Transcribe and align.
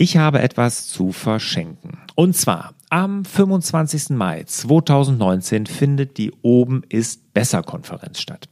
Ich 0.00 0.16
habe 0.16 0.40
etwas 0.40 0.86
zu 0.86 1.10
verschenken. 1.10 1.98
Und 2.14 2.36
zwar 2.36 2.72
am 2.88 3.24
25. 3.24 4.10
Mai 4.10 4.44
2019 4.44 5.66
findet 5.66 6.18
die 6.18 6.32
Oben 6.40 6.84
ist 6.88 7.34
besser 7.34 7.64
Konferenz 7.64 8.20
statt. 8.20 8.48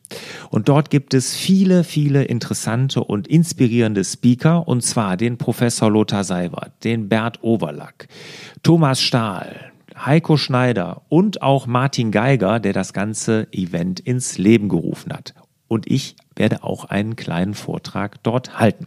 Und 0.50 0.68
dort 0.68 0.90
gibt 0.90 1.14
es 1.14 1.36
viele, 1.36 1.84
viele 1.84 2.24
interessante 2.24 3.04
und 3.04 3.28
inspirierende 3.28 4.02
Speaker, 4.02 4.66
und 4.66 4.82
zwar 4.82 5.16
den 5.16 5.38
Professor 5.38 5.88
Lothar 5.88 6.24
Seiwert, 6.24 6.72
den 6.82 7.08
Bert 7.08 7.38
Overlack, 7.44 8.08
Thomas 8.64 9.00
Stahl, 9.00 9.72
Heiko 9.96 10.36
Schneider 10.36 11.02
und 11.08 11.42
auch 11.42 11.68
Martin 11.68 12.10
Geiger, 12.10 12.58
der 12.58 12.72
das 12.72 12.92
ganze 12.92 13.46
Event 13.52 14.00
ins 14.00 14.36
Leben 14.36 14.68
gerufen 14.68 15.12
hat 15.12 15.32
und 15.68 15.90
ich 15.90 16.16
werde 16.36 16.62
auch 16.62 16.84
einen 16.84 17.16
kleinen 17.16 17.54
Vortrag 17.54 18.22
dort 18.22 18.58
halten. 18.58 18.86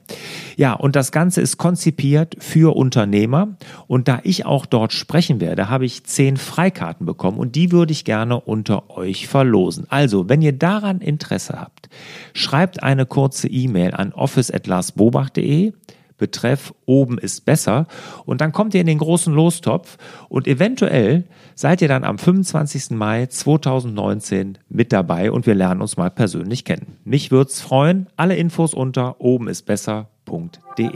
Ja, 0.55 0.73
und 0.73 0.95
das 0.95 1.11
Ganze 1.11 1.41
ist 1.41 1.57
konzipiert 1.57 2.35
für 2.39 2.75
Unternehmer 2.75 3.57
und 3.87 4.07
da 4.07 4.19
ich 4.23 4.45
auch 4.45 4.65
dort 4.65 4.93
sprechen 4.93 5.41
werde, 5.41 5.69
habe 5.69 5.85
ich 5.85 6.03
zehn 6.03 6.37
Freikarten 6.37 7.05
bekommen 7.05 7.37
und 7.37 7.55
die 7.55 7.71
würde 7.71 7.91
ich 7.91 8.05
gerne 8.05 8.39
unter 8.39 8.89
euch 8.91 9.27
verlosen. 9.27 9.85
Also, 9.89 10.29
wenn 10.29 10.41
ihr 10.41 10.53
daran 10.53 11.01
Interesse 11.01 11.59
habt, 11.59 11.89
schreibt 12.33 12.83
eine 12.83 13.05
kurze 13.05 13.47
E-Mail 13.47 13.93
an 13.93 14.13
office@larsbobach.de 14.13 15.73
Betreff 16.19 16.73
oben 16.85 17.17
ist 17.17 17.45
besser. 17.45 17.87
Und 18.25 18.41
dann 18.41 18.51
kommt 18.51 18.75
ihr 18.75 18.81
in 18.81 18.87
den 18.87 18.99
großen 18.99 19.33
Lostopf 19.33 19.97
und 20.29 20.47
eventuell 20.47 21.23
seid 21.55 21.81
ihr 21.81 21.87
dann 21.87 22.03
am 22.03 22.19
25. 22.19 22.91
Mai 22.91 23.25
2019 23.25 24.59
mit 24.69 24.93
dabei 24.93 25.31
und 25.31 25.47
wir 25.47 25.55
lernen 25.55 25.81
uns 25.81 25.97
mal 25.97 26.11
persönlich 26.11 26.65
kennen. 26.65 26.97
Mich 27.03 27.31
würde 27.31 27.49
es 27.49 27.61
freuen. 27.61 28.07
Alle 28.15 28.35
Infos 28.35 28.75
unter 28.75 29.19
oben 29.19 29.47
ist 29.47 29.65
besser.de. 29.65 30.91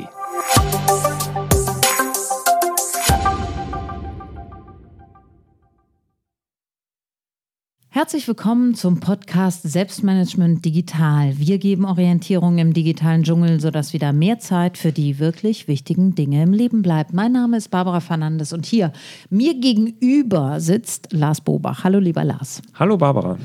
Herzlich 7.95 8.27
willkommen 8.27 8.73
zum 8.73 8.99
Podcast 8.99 9.61
Selbstmanagement 9.61 10.65
Digital. 10.65 11.37
Wir 11.37 11.59
geben 11.59 11.85
Orientierung 11.85 12.57
im 12.57 12.73
digitalen 12.73 13.21
Dschungel, 13.21 13.59
sodass 13.59 13.93
wieder 13.93 14.13
mehr 14.13 14.39
Zeit 14.39 14.79
für 14.79 14.91
die 14.91 15.19
wirklich 15.19 15.67
wichtigen 15.67 16.15
Dinge 16.15 16.41
im 16.41 16.53
Leben 16.53 16.81
bleibt. 16.81 17.13
Mein 17.13 17.33
Name 17.33 17.55
ist 17.55 17.69
Barbara 17.69 17.99
Fernandes 17.99 18.51
und 18.51 18.65
hier 18.65 18.93
mir 19.29 19.53
gegenüber 19.59 20.59
sitzt 20.59 21.13
Lars 21.13 21.41
Bobach. 21.41 21.83
Hallo, 21.83 21.99
lieber 21.99 22.23
Lars. 22.23 22.63
Hallo, 22.73 22.97
Barbara. 22.97 23.37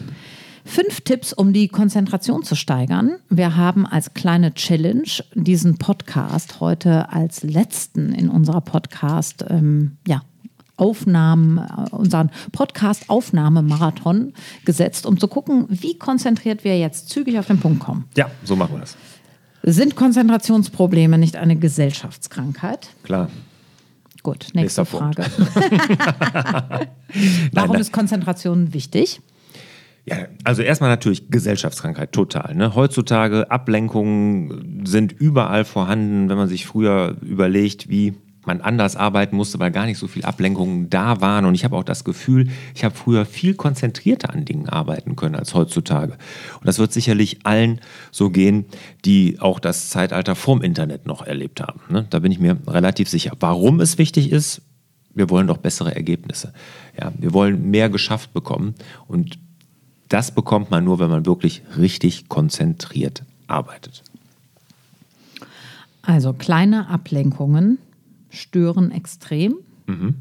Fünf 0.65 1.03
Tipps, 1.03 1.35
um 1.35 1.53
die 1.53 1.69
Konzentration 1.69 2.43
zu 2.43 2.55
steigern. 2.55 3.17
Wir 3.29 3.55
haben 3.55 3.85
als 3.85 4.15
kleine 4.15 4.55
Challenge 4.55 5.11
diesen 5.35 5.77
Podcast 5.77 6.61
heute 6.61 7.13
als 7.13 7.43
letzten 7.43 8.13
in 8.13 8.31
unserer 8.31 8.63
Podcast 8.63 9.45
ähm, 9.51 9.99
ja, 10.07 10.23
Aufnahmen, 10.79 11.59
äh, 11.59 11.95
unseren 11.95 12.31
Podcast-Aufnahmemarathon 12.53 14.33
gesetzt, 14.65 15.07
um 15.07 15.19
zu 15.19 15.29
gucken, 15.29 15.67
wie 15.69 15.99
konzentriert 15.99 16.65
wir 16.65 16.79
jetzt 16.79 17.11
zügig 17.11 17.39
auf 17.39 17.47
den 17.47 17.59
Punkt 17.59 17.81
kommen. 17.81 18.05
Ja, 18.17 18.31
so 18.45 18.57
machen 18.57 18.75
wir 18.75 18.81
das. 18.81 18.97
Sind 19.63 19.97
Konzentrationsprobleme 19.97 21.19
nicht 21.19 21.37
eine 21.37 21.57
Gesellschaftskrankheit? 21.57 22.89
Klar. 23.03 23.29
Gut, 24.23 24.49
nächste 24.55 24.83
Nächster 24.83 24.85
Frage. 24.85 25.25
Warum 27.53 27.77
ist 27.77 27.93
Konzentration 27.93 28.73
wichtig? 28.73 29.21
Ja, 30.09 30.27
also 30.45 30.63
erstmal 30.63 30.89
natürlich 30.89 31.29
Gesellschaftskrankheit, 31.29 32.13
total. 32.13 32.55
Ne? 32.55 32.75
Heutzutage 32.75 33.51
Ablenkungen 33.51 34.87
sind 34.87 35.13
überall 35.13 35.67
vorhanden, 35.67 36.31
wenn 36.31 36.39
man 36.39 36.49
sich 36.49 36.67
früher 36.67 37.17
überlegt, 37.21 37.91
wie 37.91 38.15
man 38.49 38.61
anders 38.61 38.97
arbeiten 38.97 39.37
musste, 39.37 39.61
weil 39.61 39.71
gar 39.71 39.87
nicht 39.87 39.99
so 39.99 40.09
viel 40.09 40.25
Ablenkungen 40.25 40.91
da 40.91 41.21
waren. 41.21 41.45
Und 41.45 41.55
ich 41.55 41.65
habe 41.65 41.77
auch 41.77 41.85
das 41.85 42.03
Gefühl, 42.03 42.49
ich 42.75 42.83
habe 42.83 42.97
früher 42.97 43.25
viel 43.25 43.55
konzentrierter 43.55 44.31
an 44.31 44.45
Dingen 44.45 44.69
arbeiten 44.69 45.15
können 45.15 45.37
als 45.37 45.55
heutzutage. 45.55 46.15
Und 46.59 46.67
das 46.67 46.81
wird 46.81 46.93
sicherlich 46.93 47.47
allen 47.47 47.81
so 48.11 48.31
gehen, 48.31 48.65
die 49.05 49.39
auch 49.39 49.61
das 49.61 49.91
Zeitalter 49.91 50.35
vorm 50.35 50.63
Internet 50.63 51.07
noch 51.07 51.25
erlebt 51.25 51.61
haben. 51.61 51.81
Ne? 51.91 52.07
Da 52.11 52.19
bin 52.19 52.33
ich 52.33 52.41
mir 52.41 52.57
relativ 52.67 53.09
sicher. 53.09 53.33
Warum 53.39 53.81
es 53.81 53.99
wichtig 53.99 54.33
ist, 54.33 54.63
wir 55.15 55.31
wollen 55.31 55.47
doch 55.47 55.59
bessere 55.59 55.95
Ergebnisse. 55.95 56.53
Ja, 56.99 57.13
wir 57.17 57.33
wollen 57.33 57.71
mehr 57.71 57.91
geschafft 57.91 58.33
bekommen. 58.33 58.75
Und 59.07 59.39
das 60.09 60.35
bekommt 60.35 60.71
man 60.71 60.85
nur, 60.85 60.99
wenn 60.99 61.11
man 61.11 61.27
wirklich 61.27 61.63
richtig 61.77 62.29
konzentriert 62.29 63.23
arbeitet. 63.47 64.03
Also 66.03 66.33
kleine 66.33 66.89
Ablenkungen 66.89 67.79
stören 68.31 68.91
extrem. 68.91 69.55
Mhm. 69.87 70.15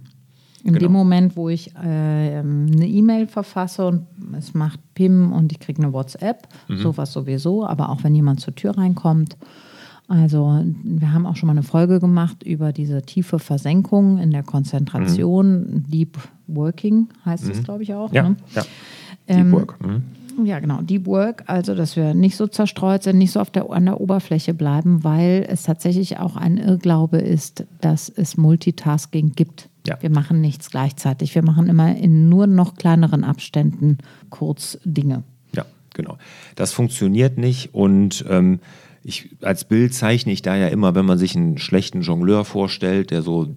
In 0.63 0.73
genau. 0.73 0.79
dem 0.79 0.91
Moment, 0.91 1.37
wo 1.37 1.49
ich 1.49 1.75
äh, 1.75 1.79
eine 1.79 2.87
E-Mail 2.87 3.27
verfasse 3.27 3.87
und 3.87 4.07
es 4.37 4.53
macht 4.53 4.79
PIM 4.95 5.31
und 5.31 5.51
ich 5.51 5.59
kriege 5.59 5.81
eine 5.81 5.93
WhatsApp, 5.93 6.47
mhm. 6.67 6.77
sowas 6.79 7.13
sowieso, 7.13 7.65
aber 7.65 7.89
auch 7.89 8.03
wenn 8.03 8.13
jemand 8.15 8.41
zur 8.41 8.55
Tür 8.55 8.77
reinkommt. 8.77 9.37
Also 10.09 10.63
wir 10.83 11.13
haben 11.13 11.25
auch 11.25 11.35
schon 11.35 11.47
mal 11.47 11.53
eine 11.53 11.63
Folge 11.63 11.99
gemacht 11.99 12.43
über 12.43 12.71
diese 12.71 13.01
tiefe 13.01 13.39
Versenkung 13.39 14.17
in 14.17 14.31
der 14.31 14.43
Konzentration. 14.43 15.59
Mhm. 15.59 15.83
Deep 15.83 16.17
Working 16.47 17.09
heißt 17.25 17.49
es, 17.49 17.59
mhm. 17.59 17.63
glaube 17.63 17.83
ich, 17.83 17.93
auch. 17.93 18.11
Ja, 18.13 18.29
ne? 18.29 18.37
ja. 18.55 18.61
Deep 19.27 19.37
ähm, 19.37 19.51
Work. 19.51 19.85
Mhm. 19.85 20.03
Ja, 20.43 20.59
genau. 20.59 20.81
Deep 20.81 21.07
Work, 21.07 21.43
also 21.47 21.73
dass 21.73 21.95
wir 21.95 22.13
nicht 22.13 22.35
so 22.35 22.47
zerstreut 22.47 23.03
sind, 23.03 23.17
nicht 23.17 23.31
so 23.31 23.39
auf 23.39 23.49
der, 23.49 23.69
an 23.71 23.85
der 23.85 23.99
Oberfläche 23.99 24.53
bleiben, 24.53 25.03
weil 25.03 25.45
es 25.49 25.63
tatsächlich 25.63 26.19
auch 26.19 26.35
ein 26.35 26.57
Irrglaube 26.57 27.17
ist, 27.17 27.65
dass 27.81 28.09
es 28.09 28.37
Multitasking 28.37 29.33
gibt. 29.33 29.69
Ja. 29.87 29.97
Wir 30.01 30.11
machen 30.11 30.41
nichts 30.41 30.69
gleichzeitig. 30.69 31.33
Wir 31.33 31.43
machen 31.43 31.67
immer 31.69 31.95
in 31.95 32.29
nur 32.29 32.45
noch 32.45 32.75
kleineren 32.75 33.23
Abständen 33.23 33.97
kurz 34.29 34.77
Dinge. 34.83 35.23
Ja, 35.55 35.65
genau. 35.93 36.17
Das 36.55 36.71
funktioniert 36.71 37.37
nicht 37.37 37.73
und 37.73 38.23
ähm, 38.29 38.59
ich, 39.03 39.29
als 39.41 39.63
Bild 39.63 39.93
zeichne 39.93 40.33
ich 40.33 40.41
da 40.41 40.55
ja 40.55 40.67
immer, 40.67 40.93
wenn 40.93 41.05
man 41.05 41.17
sich 41.17 41.35
einen 41.35 41.57
schlechten 41.57 42.01
Jongleur 42.01 42.43
vorstellt, 42.43 43.09
der 43.09 43.21
so 43.21 43.53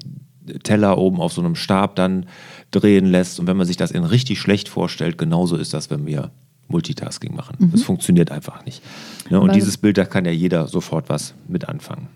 Teller 0.62 0.96
oben 0.96 1.20
auf 1.20 1.32
so 1.32 1.40
einem 1.40 1.56
Stab 1.56 1.96
dann 1.96 2.26
drehen 2.70 3.06
lässt. 3.06 3.40
Und 3.40 3.46
wenn 3.46 3.56
man 3.56 3.66
sich 3.66 3.76
das 3.76 3.90
in 3.90 4.04
richtig 4.04 4.40
schlecht 4.40 4.69
vorstellt, 4.69 5.19
genauso 5.19 5.56
ist 5.56 5.74
das, 5.74 5.90
wenn 5.90 6.06
wir 6.06 6.30
Multitasking 6.70 7.34
machen. 7.34 7.56
Mhm. 7.58 7.72
Das 7.72 7.82
funktioniert 7.82 8.31
einfach 8.31 8.64
nicht. 8.64 8.82
Ja, 9.28 9.38
und 9.38 9.48
Weil 9.48 9.54
dieses 9.54 9.78
Bild, 9.78 9.98
da 9.98 10.04
kann 10.04 10.25
ja 10.25 10.31
jeder 10.31 10.66
sofort 10.66 11.08
was 11.08 11.34
mit 11.48 11.69
anfangen. 11.69 12.08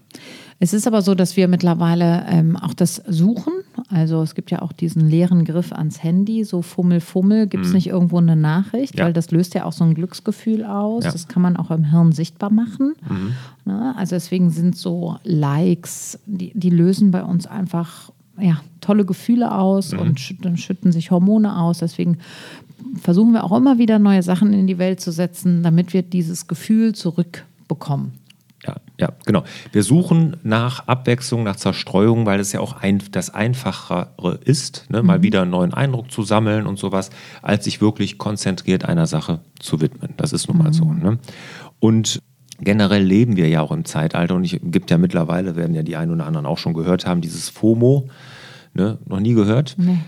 Es 0.61 0.73
ist 0.73 0.87
aber 0.87 1.03
so, 1.03 1.15
dass 1.15 1.37
wir 1.37 1.49
mittlerweile 1.49 2.25
ähm, 2.29 2.57
auch 2.57 2.75
das 2.75 3.03
suchen. 3.09 3.53
Also 3.89 4.23
es 4.23 4.35
gibt 4.35 4.51
ja 4.51 4.63
auch 4.63 4.73
diesen 4.73 5.09
leeren 5.09 5.45
Griff 5.45 5.73
ans 5.73 6.03
Handy, 6.03 6.45
so 6.45 6.63
Fummel, 6.63 7.01
Fummel. 7.01 7.49
Gibt 7.49 7.65
es 7.65 7.71
mhm. 7.71 7.75
nicht 7.75 7.87
irgendwo 7.89 8.19
eine 8.19 8.37
Nachricht? 8.37 8.99
Ja. 8.99 9.07
Weil 9.07 9.13
das 9.13 9.31
löst 9.31 9.55
ja 9.55 9.65
auch 9.65 9.73
so 9.73 9.85
ein 9.85 9.95
Glücksgefühl 9.95 10.65
aus. 10.65 11.05
Ja. 11.05 11.13
Das 11.13 11.27
kann 11.27 11.43
man 11.43 11.57
auch 11.57 11.71
im 11.71 11.85
Hirn 11.85 12.13
sichtbar 12.13 12.51
machen. 12.51 12.95
Mhm. 13.09 13.33
Ne? 13.65 13.95
Also 13.97 14.15
deswegen 14.15 14.51
sind 14.51 14.77
so 14.77 15.17
Likes, 15.25 16.21
die, 16.27 16.53
die 16.55 16.71
lösen 16.71 17.11
bei 17.11 17.25
uns 17.25 17.47
einfach 17.47 18.11
ja, 18.39 18.61
tolle 18.81 19.05
Gefühle 19.05 19.53
aus 19.53 19.93
mhm. 19.93 19.99
und 19.99 20.45
dann 20.45 20.57
schütten 20.57 20.93
sich 20.93 21.11
Hormone 21.11 21.57
aus. 21.57 21.79
Deswegen 21.79 22.19
versuchen 23.01 23.33
wir 23.33 23.45
auch 23.45 23.57
immer 23.57 23.79
wieder 23.79 23.99
neue 23.99 24.23
Sachen 24.23 24.53
in 24.53 24.67
die 24.67 24.79
Welt 24.79 25.01
zu 25.01 25.13
setzen, 25.13 25.63
damit 25.63 25.93
wir 25.93 26.03
dieses 26.03 26.47
Gefühl 26.47 26.95
zurückbekommen. 26.95 28.13
Ja, 28.67 28.77
ja, 28.99 29.13
genau. 29.27 29.45
Wir 29.73 29.83
suchen 29.83 30.37
nach 30.43 30.89
Abwechslung, 30.89 31.43
nach 31.43 31.57
Zerstreuung, 31.57 32.25
weil 32.25 32.41
es 32.41 32.53
ja 32.53 32.61
auch 32.61 32.81
ein, 32.81 33.03
das 33.11 33.31
Einfachere 33.31 34.41
ist, 34.45 34.87
ne? 34.89 35.03
mal 35.03 35.19
mhm. 35.19 35.23
wieder 35.23 35.43
einen 35.43 35.51
neuen 35.51 35.75
Eindruck 35.75 36.11
zu 36.11 36.23
sammeln 36.23 36.67
und 36.67 36.79
sowas, 36.79 37.11
als 37.43 37.65
sich 37.65 37.81
wirklich 37.81 38.17
konzentriert 38.17 38.87
einer 38.87 39.07
Sache 39.07 39.41
zu 39.61 39.81
widmen. 39.81 40.15
Das 40.17 40.33
ist 40.33 40.49
nun 40.49 40.59
mal 40.59 40.69
mhm. 40.69 40.73
so. 40.73 40.85
Ne? 40.93 41.19
Und 41.79 42.23
generell 42.61 43.03
leben 43.03 43.37
wir 43.37 43.49
ja 43.49 43.61
auch 43.61 43.73
im 43.73 43.85
Zeitalter 43.85 44.35
und 44.35 44.45
es 44.45 44.59
gibt 44.63 44.91
ja 44.91 44.97
mittlerweile, 44.97 45.57
werden 45.57 45.75
ja 45.75 45.83
die 45.83 45.97
einen 45.97 46.13
oder 46.13 46.27
anderen 46.27 46.47
auch 46.47 46.59
schon 46.59 46.73
gehört 46.73 47.07
haben, 47.07 47.21
dieses 47.21 47.51
FOMO. 47.51 48.09
Ne? 48.73 48.99
Noch 49.07 49.21
nie 49.21 49.35
gehört? 49.35 49.75
Nee. 49.77 49.99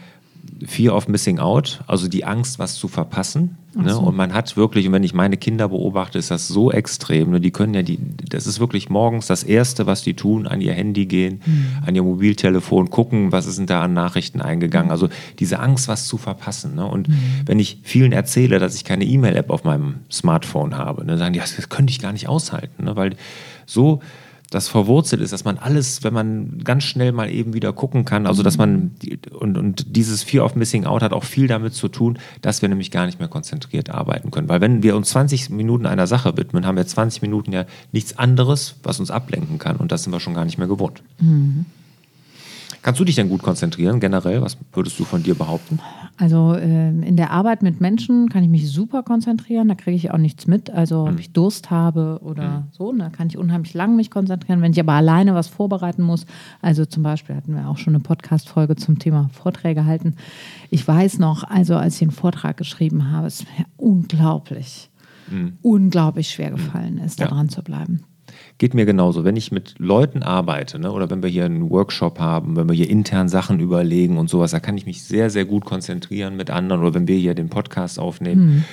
Fear 0.67 0.95
of 0.95 1.09
Missing 1.09 1.39
Out, 1.39 1.83
also 1.87 2.09
die 2.09 2.25
Angst, 2.25 2.59
was 2.59 2.75
zu 2.75 2.89
verpassen. 2.89 3.57
Ne? 3.75 3.93
So. 3.93 4.01
Und 4.01 4.17
man 4.17 4.33
hat 4.33 4.57
wirklich, 4.57 4.87
und 4.87 4.93
wenn 4.93 5.05
ich 5.05 5.13
meine 5.13 5.37
Kinder 5.37 5.69
beobachte, 5.69 6.19
ist 6.19 6.31
das 6.31 6.49
so 6.49 6.73
extrem. 6.73 7.31
Ne? 7.31 7.41
Die 7.41 7.51
können 7.51 7.75
ja, 7.75 7.83
die, 7.83 7.99
das 8.29 8.47
ist 8.47 8.59
wirklich 8.59 8.89
morgens 8.89 9.27
das 9.27 9.43
Erste, 9.43 9.87
was 9.87 10.03
die 10.03 10.15
tun, 10.15 10.47
an 10.47 10.61
ihr 10.61 10.73
Handy 10.73 11.07
gehen, 11.07 11.43
mhm. 11.45 11.67
an 11.85 11.95
ihr 11.95 12.03
Mobiltelefon 12.03 12.89
gucken, 12.89 13.33
was 13.33 13.47
ist 13.47 13.59
denn 13.59 13.67
da 13.67 13.83
an 13.83 13.93
Nachrichten 13.93 14.41
eingegangen. 14.41 14.91
Also 14.91 15.09
diese 15.39 15.61
Angst, 15.61 15.89
was 15.89 16.07
zu 16.07 16.17
verpassen. 16.17 16.75
Ne? 16.75 16.87
Und 16.87 17.09
mhm. 17.09 17.19
wenn 17.45 17.59
ich 17.59 17.81
vielen 17.83 18.13
erzähle, 18.13 18.59
dass 18.59 18.75
ich 18.75 18.85
keine 18.85 19.05
E-Mail-App 19.05 19.51
auf 19.51 19.65
meinem 19.65 19.97
Smartphone 20.11 20.79
habe, 20.79 21.05
dann 21.05 21.19
sagen 21.19 21.35
die, 21.35 21.41
das 21.41 21.69
könnte 21.69 21.91
ich 21.91 22.01
gar 22.01 22.13
nicht 22.13 22.29
aushalten, 22.29 22.85
ne? 22.85 22.97
weil 22.97 23.17
so 23.67 24.01
das 24.51 24.69
verwurzelt 24.69 25.21
ist, 25.23 25.33
dass 25.33 25.45
man 25.45 25.59
alles, 25.59 26.05
wenn 26.05 26.15
man 26.15 26.59
ganz 26.63 26.85
schnell 26.85 27.13
mal 27.13 27.31
eben 27.31 27.53
wieder 27.53 27.73
gucken 27.73 28.05
kann, 28.05 28.27
also 28.27 28.43
dass 28.43 28.59
man, 28.59 28.93
und, 29.39 29.59
und 29.59 29.97
dieses 29.97 30.23
Fear 30.23 30.45
of 30.45 30.55
Missing 30.55 30.85
Out 30.85 31.03
hat 31.03 31.13
auch 31.13 31.25
viel 31.25 31.49
damit 31.49 31.75
zu 31.75 31.89
tun, 31.89 32.19
dass 32.43 32.63
wir 32.63 32.69
nämlich 32.69 32.91
gar 32.91 33.07
nicht 33.07 33.19
mehr 33.19 33.29
konzentriert 33.29 33.91
arbeiten 33.91 34.31
können. 34.31 34.49
Weil 34.49 34.61
wenn 34.61 34.83
wir 34.83 34.97
uns 34.97 35.11
20 35.11 35.51
Minuten 35.51 35.87
einer 35.87 36.07
Sache 36.07 36.37
widmen, 36.37 36.65
haben 36.65 36.77
wir 36.77 36.87
20 36.87 37.23
Minuten 37.23 37.53
ja 37.53 37.65
nichts 37.93 38.19
anderes, 38.19 38.77
was 38.83 39.01
uns 39.01 39.11
ablenken 39.11 39.59
kann 39.59 39.77
und 39.77 39.91
das 39.91 40.05
sind 40.05 40.13
wir 40.13 40.21
schon 40.21 40.35
gar 40.35 40.45
nicht 40.45 40.59
mehr 40.59 40.69
gewohnt. 40.69 41.03
Mhm. 41.19 41.67
Kannst 42.87 43.01
du 43.01 43.05
dich 43.05 43.17
denn 43.17 43.29
gut 43.29 43.43
konzentrieren 43.43 43.99
generell? 43.99 44.43
Was 44.43 44.57
würdest 44.73 44.97
du 45.01 45.03
von 45.03 45.21
dir 45.21 45.35
behaupten? 45.35 45.81
Also 46.19 46.55
äh, 46.55 46.91
in 46.91 47.17
der 47.17 47.33
Arbeit 47.33 47.61
mit 47.61 47.81
Menschen 47.81 48.29
kann 48.29 48.45
ich 48.45 48.49
mich 48.49 48.71
super 48.71 49.03
konzentrieren. 49.03 49.67
Da 49.67 49.75
kriege 49.75 49.97
ich 49.97 50.13
auch 50.13 50.19
nichts 50.19 50.47
mit. 50.47 50.71
Also 50.71 51.05
mhm. 51.05 51.15
ob 51.15 51.19
ich 51.19 51.33
Durst 51.33 51.73
habe 51.73 52.21
oder 52.23 52.61
mhm. 52.61 52.65
so, 52.71 52.93
da 52.93 53.11
kann 53.11 53.27
ich 53.27 53.39
unheimlich 53.39 53.75
lang 53.75 53.97
mich 53.97 54.13
konzentrieren. 54.13 54.63
Wenn 54.63 54.71
ich 54.71 54.79
aber 54.79 54.93
alleine 54.93 55.35
was 55.35 55.49
vorbereiten 55.49 56.03
muss, 56.03 56.27
also 56.63 56.85
zum 56.85 57.03
Beispiel 57.03 57.35
hatten 57.35 57.57
wir 57.57 57.69
auch 57.69 57.77
schon 57.77 57.93
eine 57.93 58.05
Podcast-Folge 58.05 58.77
zum 58.77 59.01
Thema 59.01 59.31
Vorträge 59.33 59.85
halten. 59.85 60.15
Ich 60.71 60.87
weiß 60.87 61.19
noch, 61.19 61.43
also 61.43 61.75
als 61.75 61.97
ich 61.97 62.03
einen 62.03 62.13
Vortrag 62.13 62.57
geschrieben 62.57 63.11
habe, 63.11 63.27
es 63.27 63.43
mir 63.59 63.67
unglaublich, 63.77 64.91
mhm. 65.29 65.59
unglaublich 65.61 66.31
schwer 66.31 66.53
gefallen 66.53 66.99
ist, 66.99 67.21
da 67.21 67.27
dran 67.27 67.49
zu 67.49 67.65
bleiben. 67.65 68.05
Geht 68.59 68.75
mir 68.75 68.87
genauso. 68.87 69.25
Wenn 69.25 69.37
ich 69.37 69.53
mit 69.53 69.75
Leuten 69.79 70.23
arbeite 70.23 70.79
ne, 70.79 70.93
oder 70.93 71.11
wenn 71.11 71.23
wir 71.23 71.31
hier 71.31 71.45
einen 71.45 71.71
Workshop 71.71 72.19
haben, 72.19 72.57
wenn 72.57 72.69
wir 72.69 72.75
hier 72.75 72.91
intern 72.91 73.29
Sachen 73.29 73.61
überlegen 73.61 74.19
und 74.19 74.31
sowas, 74.31 74.51
da 74.51 74.61
kann 74.61 74.77
ich 74.77 74.87
mich 74.87 75.05
sehr, 75.05 75.31
sehr 75.31 75.45
gut 75.45 75.65
konzentrieren 75.65 76.37
mit 76.37 76.51
anderen 76.51 76.83
oder 76.83 76.95
wenn 76.95 77.09
wir 77.09 77.17
hier 77.17 77.35
den 77.35 77.49
Podcast 77.49 77.99
aufnehmen. 77.99 78.47
Mhm. 78.47 78.65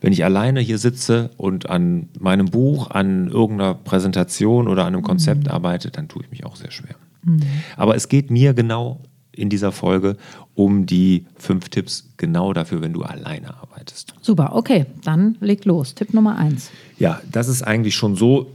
Wenn 0.00 0.12
ich 0.12 0.24
alleine 0.24 0.60
hier 0.60 0.78
sitze 0.78 1.30
und 1.36 1.70
an 1.70 2.08
meinem 2.18 2.46
Buch, 2.46 2.90
an 2.90 3.28
irgendeiner 3.28 3.74
Präsentation 3.74 4.66
oder 4.66 4.82
an 4.82 4.94
einem 4.94 5.04
Konzept 5.04 5.44
mhm. 5.44 5.50
arbeite, 5.50 5.90
dann 5.90 6.08
tue 6.08 6.24
ich 6.24 6.30
mich 6.30 6.44
auch 6.44 6.56
sehr 6.56 6.72
schwer. 6.72 6.96
Mhm. 7.22 7.42
Aber 7.76 7.94
es 7.94 8.08
geht 8.08 8.30
mir 8.30 8.52
genau 8.52 9.00
in 9.32 9.48
dieser 9.48 9.72
Folge 9.72 10.16
um 10.54 10.86
die 10.86 11.26
fünf 11.36 11.68
Tipps 11.70 12.12
genau 12.16 12.52
dafür, 12.52 12.82
wenn 12.82 12.92
du 12.92 13.02
alleine 13.02 13.54
arbeitest. 13.56 14.14
Super, 14.20 14.54
okay, 14.54 14.86
dann 15.04 15.36
leg 15.40 15.64
los. 15.64 15.94
Tipp 15.94 16.12
Nummer 16.12 16.36
eins. 16.36 16.70
Ja, 16.98 17.20
das 17.30 17.48
ist 17.48 17.62
eigentlich 17.62 17.94
schon 17.94 18.16
so 18.16 18.50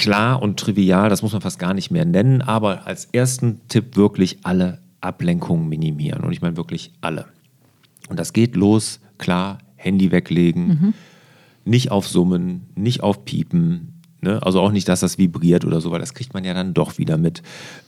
klar 0.00 0.40
und 0.40 0.58
trivial, 0.58 1.10
das 1.10 1.20
muss 1.20 1.34
man 1.34 1.42
fast 1.42 1.58
gar 1.58 1.74
nicht 1.74 1.90
mehr 1.90 2.06
nennen, 2.06 2.40
aber 2.40 2.86
als 2.86 3.04
ersten 3.12 3.60
Tipp 3.68 3.96
wirklich 3.96 4.38
alle 4.44 4.78
Ablenkungen 5.02 5.68
minimieren. 5.68 6.24
Und 6.24 6.32
ich 6.32 6.40
meine 6.40 6.56
wirklich 6.56 6.94
alle. 7.02 7.26
Und 8.08 8.18
das 8.18 8.32
geht 8.32 8.56
los, 8.56 9.00
klar, 9.18 9.58
Handy 9.76 10.10
weglegen, 10.10 10.66
mhm. 10.66 10.94
nicht 11.66 11.90
auf 11.90 12.08
Summen, 12.08 12.62
nicht 12.76 13.02
auf 13.02 13.26
Piepen, 13.26 13.99
Ne? 14.22 14.42
Also 14.42 14.60
auch 14.60 14.70
nicht, 14.70 14.88
dass 14.88 15.00
das 15.00 15.16
vibriert 15.16 15.64
oder 15.64 15.80
so, 15.80 15.90
weil 15.90 16.00
das 16.00 16.12
kriegt 16.12 16.34
man 16.34 16.44
ja 16.44 16.52
dann 16.52 16.74
doch 16.74 16.98
wieder 16.98 17.16
mit. 17.16 17.42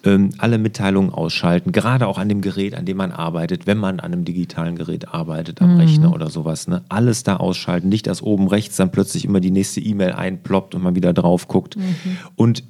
Ähm, 0.05 0.31
alle 0.38 0.56
Mitteilungen 0.58 1.11
ausschalten, 1.11 1.73
gerade 1.73 2.06
auch 2.06 2.19
an 2.19 2.29
dem 2.29 2.40
Gerät, 2.40 2.75
an 2.75 2.87
dem 2.87 2.96
man 2.96 3.12
arbeitet, 3.12 3.67
wenn 3.67 3.79
man 3.79 4.00
an 4.00 4.12
einem 4.12 4.25
digitalen 4.25 4.76
Gerät 4.76 5.08
arbeitet, 5.08 5.61
am 5.61 5.75
mhm. 5.75 5.81
Rechner 5.81 6.12
oder 6.12 6.31
sowas. 6.31 6.69
Ne? 6.69 6.82
Alles 6.88 7.23
da 7.23 7.37
ausschalten, 7.37 7.88
nicht, 7.88 8.06
dass 8.06 8.23
oben 8.23 8.49
rechts 8.49 8.76
dann 8.76 8.90
plötzlich 8.90 9.25
immer 9.26 9.40
die 9.40 9.50
nächste 9.50 9.81
E-Mail 9.81 10.12
einploppt 10.12 10.75
und 10.75 10.82
man 10.82 10.94
wieder 10.94 11.12
drauf 11.12 11.49
guckt. 11.49 11.76
Mhm. 11.76 12.17
Und 12.34 12.64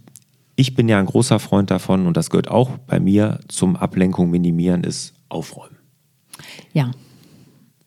ich 0.56 0.74
bin 0.74 0.88
ja 0.88 0.98
ein 0.98 1.06
großer 1.06 1.38
Freund 1.38 1.70
davon 1.70 2.06
und 2.06 2.16
das 2.16 2.30
gehört 2.30 2.48
auch 2.48 2.70
bei 2.86 3.00
mir 3.00 3.40
zum 3.48 3.76
Ablenkung 3.76 4.30
minimieren, 4.30 4.82
ist 4.84 5.14
aufräumen. 5.28 5.76
Ja. 6.72 6.90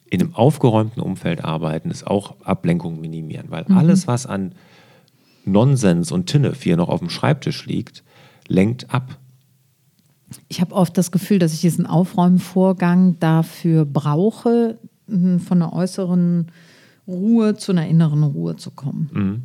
In 0.10 0.22
einem 0.22 0.36
aufgeräumten 0.36 1.02
Umfeld 1.02 1.44
arbeiten 1.44 1.92
ist 1.92 2.08
auch 2.08 2.36
Ablenkung 2.44 3.02
minimieren, 3.02 3.48
weil 3.50 3.66
mhm. 3.68 3.78
alles, 3.78 4.08
was 4.08 4.26
an 4.26 4.54
Nonsens 5.46 6.12
und 6.12 6.28
Tinnef 6.28 6.64
hier 6.64 6.78
noch 6.78 6.90
auf 6.90 7.00
dem 7.00 7.10
Schreibtisch 7.10 7.66
liegt, 7.66 8.04
lenkt 8.48 8.94
ab. 8.94 9.18
Ich 10.48 10.62
habe 10.62 10.74
oft 10.76 10.98
das 10.98 11.12
Gefühl, 11.12 11.40
dass 11.40 11.54
ich 11.54 11.62
diesen 11.62 11.86
Aufräumvorgang 11.86 13.20
dafür 13.20 13.86
brauche, 13.86 14.78
hm, 15.08 15.40
von 15.40 15.62
einer 15.62 15.74
äußeren 15.74 16.52
Ruhe 17.08 17.56
zu 17.56 17.72
einer 17.72 17.88
inneren 17.88 18.24
Ruhe 18.24 18.56
zu 18.56 18.72
kommen. 18.72 19.10
Mhm. 19.14 19.42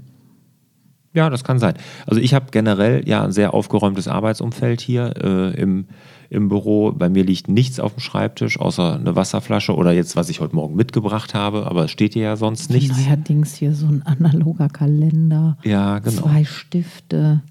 Ja, 1.12 1.28
das 1.28 1.42
kann 1.42 1.58
sein. 1.58 1.74
Also 2.06 2.20
ich 2.20 2.34
habe 2.34 2.46
generell 2.52 3.06
ja 3.08 3.24
ein 3.24 3.32
sehr 3.32 3.52
aufgeräumtes 3.52 4.06
Arbeitsumfeld 4.06 4.80
hier 4.80 5.14
äh, 5.20 5.60
im, 5.60 5.86
im 6.30 6.48
Büro. 6.48 6.92
Bei 6.92 7.08
mir 7.08 7.24
liegt 7.24 7.48
nichts 7.48 7.80
auf 7.80 7.94
dem 7.94 8.00
Schreibtisch, 8.00 8.58
außer 8.58 8.94
eine 8.94 9.16
Wasserflasche 9.16 9.74
oder 9.74 9.92
jetzt, 9.92 10.16
was 10.16 10.28
ich 10.28 10.40
heute 10.40 10.54
Morgen 10.54 10.76
mitgebracht 10.76 11.34
habe, 11.34 11.66
aber 11.66 11.84
es 11.84 11.90
steht 11.90 12.14
hier 12.14 12.22
ja 12.22 12.36
sonst 12.36 12.70
nichts. 12.70 12.96
Neuerdings 12.96 13.54
hier 13.54 13.74
so 13.74 13.86
ein 13.86 14.02
analoger 14.06 14.68
Kalender. 14.68 15.58
Ja, 15.64 15.98
genau. 15.98 16.22
Zwei 16.22 16.44
Stifte. 16.44 17.42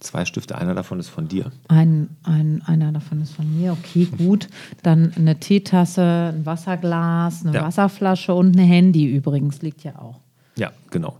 Zwei 0.00 0.24
Stifte, 0.24 0.58
einer 0.58 0.74
davon 0.74 0.98
ist 0.98 1.10
von 1.10 1.28
dir. 1.28 1.52
Ein, 1.68 2.08
ein, 2.24 2.62
einer 2.66 2.90
davon 2.90 3.20
ist 3.20 3.34
von 3.34 3.56
mir, 3.56 3.72
okay, 3.72 4.06
gut. 4.06 4.48
Dann 4.82 5.12
eine 5.14 5.38
Teetasse, 5.38 6.34
ein 6.34 6.44
Wasserglas, 6.44 7.44
eine 7.46 7.54
ja. 7.54 7.62
Wasserflasche 7.62 8.34
und 8.34 8.56
ein 8.56 8.64
Handy 8.64 9.04
übrigens 9.04 9.62
liegt 9.62 9.84
ja 9.84 9.96
auch. 10.00 10.18
Ja, 10.56 10.72
genau. 10.90 11.18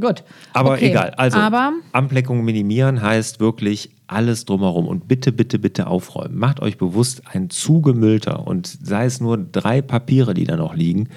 Gut. 0.00 0.24
Aber 0.52 0.72
okay. 0.72 0.90
egal. 0.90 1.10
Also, 1.16 1.38
Aber 1.38 1.72
Ablenkung 1.92 2.44
minimieren 2.44 3.02
heißt 3.02 3.40
wirklich 3.40 3.90
alles 4.06 4.44
drumherum 4.44 4.86
und 4.86 5.06
bitte, 5.06 5.32
bitte, 5.32 5.58
bitte 5.58 5.86
aufräumen. 5.86 6.38
Macht 6.38 6.60
euch 6.60 6.78
bewusst, 6.78 7.22
ein 7.32 7.50
zugemüllter 7.50 8.46
und 8.46 8.66
sei 8.66 9.04
es 9.04 9.20
nur 9.20 9.36
drei 9.36 9.82
Papiere, 9.82 10.34
die 10.34 10.44
da 10.44 10.56
noch 10.56 10.74
liegen, 10.74 11.08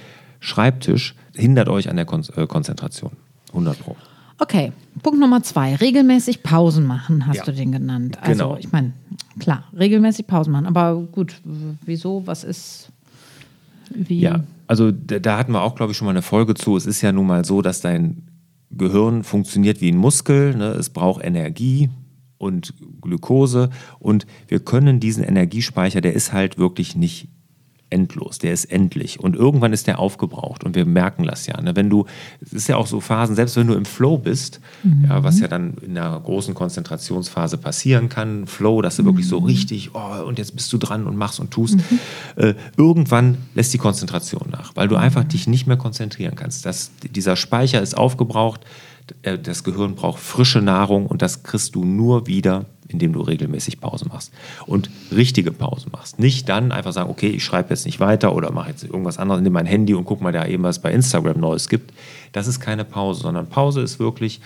Schreibtisch 0.42 1.16
hindert 1.36 1.70
euch 1.70 1.88
an 1.88 1.96
der 1.96 2.06
Kon 2.06 2.26
äh, 2.36 2.48
Konzentration. 2.48 3.12
100 3.50 3.80
Pro. 3.80 3.96
Okay, 4.40 4.74
Punkt 5.04 5.20
Nummer 5.20 5.44
zwei. 5.44 5.76
Regelmäßig 5.76 6.42
Pausen 6.42 6.88
machen, 6.88 7.28
hast 7.28 7.38
ja. 7.38 7.44
du 7.46 7.54
den 7.54 7.72
genannt. 7.72 8.18
Also, 8.22 8.46
genau. 8.46 8.58
ich 8.58 8.72
meine, 8.72 8.94
klar, 9.40 9.66
regelmäßig 9.78 10.26
Pausen 10.26 10.52
machen. 10.52 10.66
Aber 10.66 10.96
gut, 10.96 11.36
wieso? 11.86 12.26
Was 12.26 12.44
ist. 12.44 12.90
Wie? 13.92 14.20
Ja, 14.20 14.42
also 14.66 14.90
da, 14.92 15.20
da 15.20 15.38
hatten 15.38 15.52
wir 15.52 15.62
auch, 15.62 15.76
glaube 15.76 15.92
ich, 15.92 15.98
schon 15.98 16.06
mal 16.06 16.12
eine 16.12 16.24
Folge 16.24 16.56
zu. 16.56 16.76
Es 16.76 16.88
ist 16.88 17.02
ja 17.02 17.12
nun 17.12 17.28
mal 17.28 17.46
so, 17.46 17.62
dass 17.62 17.82
dein 17.82 18.24
Gehirn 18.72 19.24
funktioniert 19.24 19.82
wie 19.82 19.92
ein 19.92 19.98
Muskel, 19.98 20.56
ne? 20.56 20.72
es 20.72 20.90
braucht 20.90 21.24
Energie 21.24 21.90
und 22.38 22.74
Glukose 23.02 23.70
und 24.00 24.26
wir 24.48 24.60
können 24.60 25.00
diesen 25.00 25.24
Energiespeicher, 25.24 26.02
der 26.02 26.14
ist 26.14 26.34
halt 26.34 26.58
wirklich 26.58 26.96
nicht 26.96 27.30
endlos, 27.92 28.40
der 28.40 28.54
ist 28.54 28.66
endlich. 28.66 29.20
Und 29.20 29.36
irgendwann 29.36 29.74
ist 29.74 29.88
der 29.88 30.00
aufgebraucht 30.00 30.64
und 30.64 30.76
wir 30.76 30.86
merken 30.86 31.26
das 31.26 31.46
ja. 31.46 31.62
Ne? 31.62 31.76
Wenn 31.76 31.90
du, 31.90 32.06
es 32.42 32.54
ist 32.54 32.68
ja 32.68 32.78
auch 32.78 32.88
so 32.88 33.00
Phasen, 33.00 33.36
selbst 33.36 33.56
wenn 33.58 33.68
du 33.68 33.74
im 33.74 33.86
Flow 33.86 34.18
bist, 34.18 34.60
mhm. 34.84 35.06
ja, 35.08 35.24
was 35.24 35.40
ja 35.40 35.48
dann 35.48 35.76
in 35.82 35.98
einer 35.98 36.20
großen 36.20 36.54
Konzentrationsphase 36.54 37.58
passieren 37.58 38.10
kann, 38.10 38.48
Flow, 38.48 38.82
dass 38.82 38.96
du 38.96 39.04
mhm. 39.04 39.08
wirklich 39.08 39.28
so 39.28 39.40
mhm. 39.42 39.46
richtig, 39.46 39.92
oh, 39.94 40.24
und 40.26 40.40
jetzt 40.40 40.56
bist 40.56 40.72
du 40.74 40.78
dran 40.78 41.06
und 41.06 41.18
machst 41.18 41.40
und 41.40 41.52
tust, 41.52 41.76
mhm. 41.76 42.00
äh, 42.38 42.56
irgendwann 42.78 43.38
lässt 43.54 43.74
die 43.74 43.78
Konzentration 43.78 44.50
nach, 44.50 44.76
weil 44.76 44.88
du 44.88 44.96
einfach 44.96 45.24
dich 45.24 45.48
nicht 45.48 45.68
mehr 45.68 45.78
konzentrieren 45.78 46.36
kannst. 46.36 46.66
Das, 46.66 46.92
dieser 47.04 47.36
Speicher 47.36 47.82
ist 47.82 47.98
aufgebraucht, 47.98 48.62
äh, 49.24 49.38
das 49.38 49.64
Gehirn 49.64 49.96
braucht 49.96 50.20
frische 50.20 50.62
Nahrung 50.62 51.08
und 51.08 51.22
das 51.22 51.44
kriegst 51.44 51.76
du 51.76 51.84
nur 51.84 52.28
wieder, 52.28 52.66
indem 52.94 53.14
du 53.14 53.22
regelmäßig 53.22 53.80
Pause 53.80 54.06
machst 54.08 54.32
und 54.66 54.90
richtige 55.12 55.52
Pause 55.52 55.88
machst. 55.92 56.20
Nicht 56.20 56.50
dann 56.50 56.72
einfach 56.72 56.94
sagen, 56.94 57.10
okay, 57.10 57.30
ich 57.30 57.44
schreibe 57.44 57.70
jetzt 57.70 57.86
nicht 57.86 58.00
weiter 58.00 58.36
oder 58.36 58.52
mache 58.52 58.70
jetzt 58.70 58.84
irgendwas 58.84 59.18
anderes, 59.18 59.42
nehme 59.42 59.54
mein 59.54 59.66
Handy 59.66 59.94
und 59.94 60.06
guck 60.06 60.22
mal 60.22 60.32
da 60.32 60.46
eben, 60.46 60.64
was 60.64 60.80
bei 60.80 60.92
Instagram 60.92 61.40
Neues 61.40 61.70
gibt. 61.70 61.94
Das 62.32 62.48
ist 62.48 62.60
keine 62.60 62.86
Pause, 62.86 63.22
sondern 63.22 63.48
Pause 63.48 63.82
ist 63.82 64.00
wirklich 64.00 64.42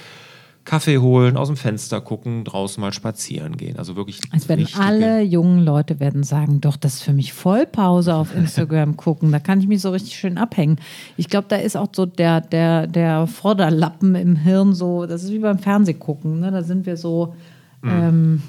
Kaffee 0.65 0.97
holen, 0.97 1.37
aus 1.37 1.47
dem 1.47 1.57
Fenster 1.57 2.01
gucken, 2.01 2.43
draußen 2.43 2.81
mal 2.81 2.91
spazieren 2.91 3.55
gehen. 3.55 3.77
Also 3.77 3.95
wirklich. 3.95 4.19
Es 4.35 4.49
werden 4.49 4.67
alle 4.79 5.21
jungen 5.21 5.63
Leute 5.63 5.99
werden 5.99 6.23
sagen, 6.23 6.59
doch, 6.59 6.75
das 6.75 6.95
ist 6.95 7.03
für 7.03 7.13
mich 7.13 7.33
Vollpause 7.33 8.15
auf 8.15 8.35
Instagram 8.35 8.97
gucken. 8.97 9.31
Da 9.31 9.39
kann 9.39 9.59
ich 9.59 9.67
mich 9.67 9.81
so 9.81 9.91
richtig 9.91 10.15
schön 10.15 10.39
abhängen. 10.39 10.79
Ich 11.17 11.29
glaube, 11.29 11.45
da 11.47 11.57
ist 11.57 11.77
auch 11.77 11.89
so 11.95 12.07
der, 12.07 12.41
der, 12.41 12.87
der 12.87 13.27
Vorderlappen 13.27 14.15
im 14.15 14.35
Hirn 14.35 14.73
so, 14.73 15.05
das 15.05 15.23
ist 15.23 15.31
wie 15.31 15.39
beim 15.39 15.59
Fernsehgucken. 15.59 16.39
Ne? 16.39 16.51
Da 16.51 16.63
sind 16.63 16.85
wir 16.85 16.97
so. 16.97 17.35
Mhm. 17.85 17.91
Ähm, 17.91 18.41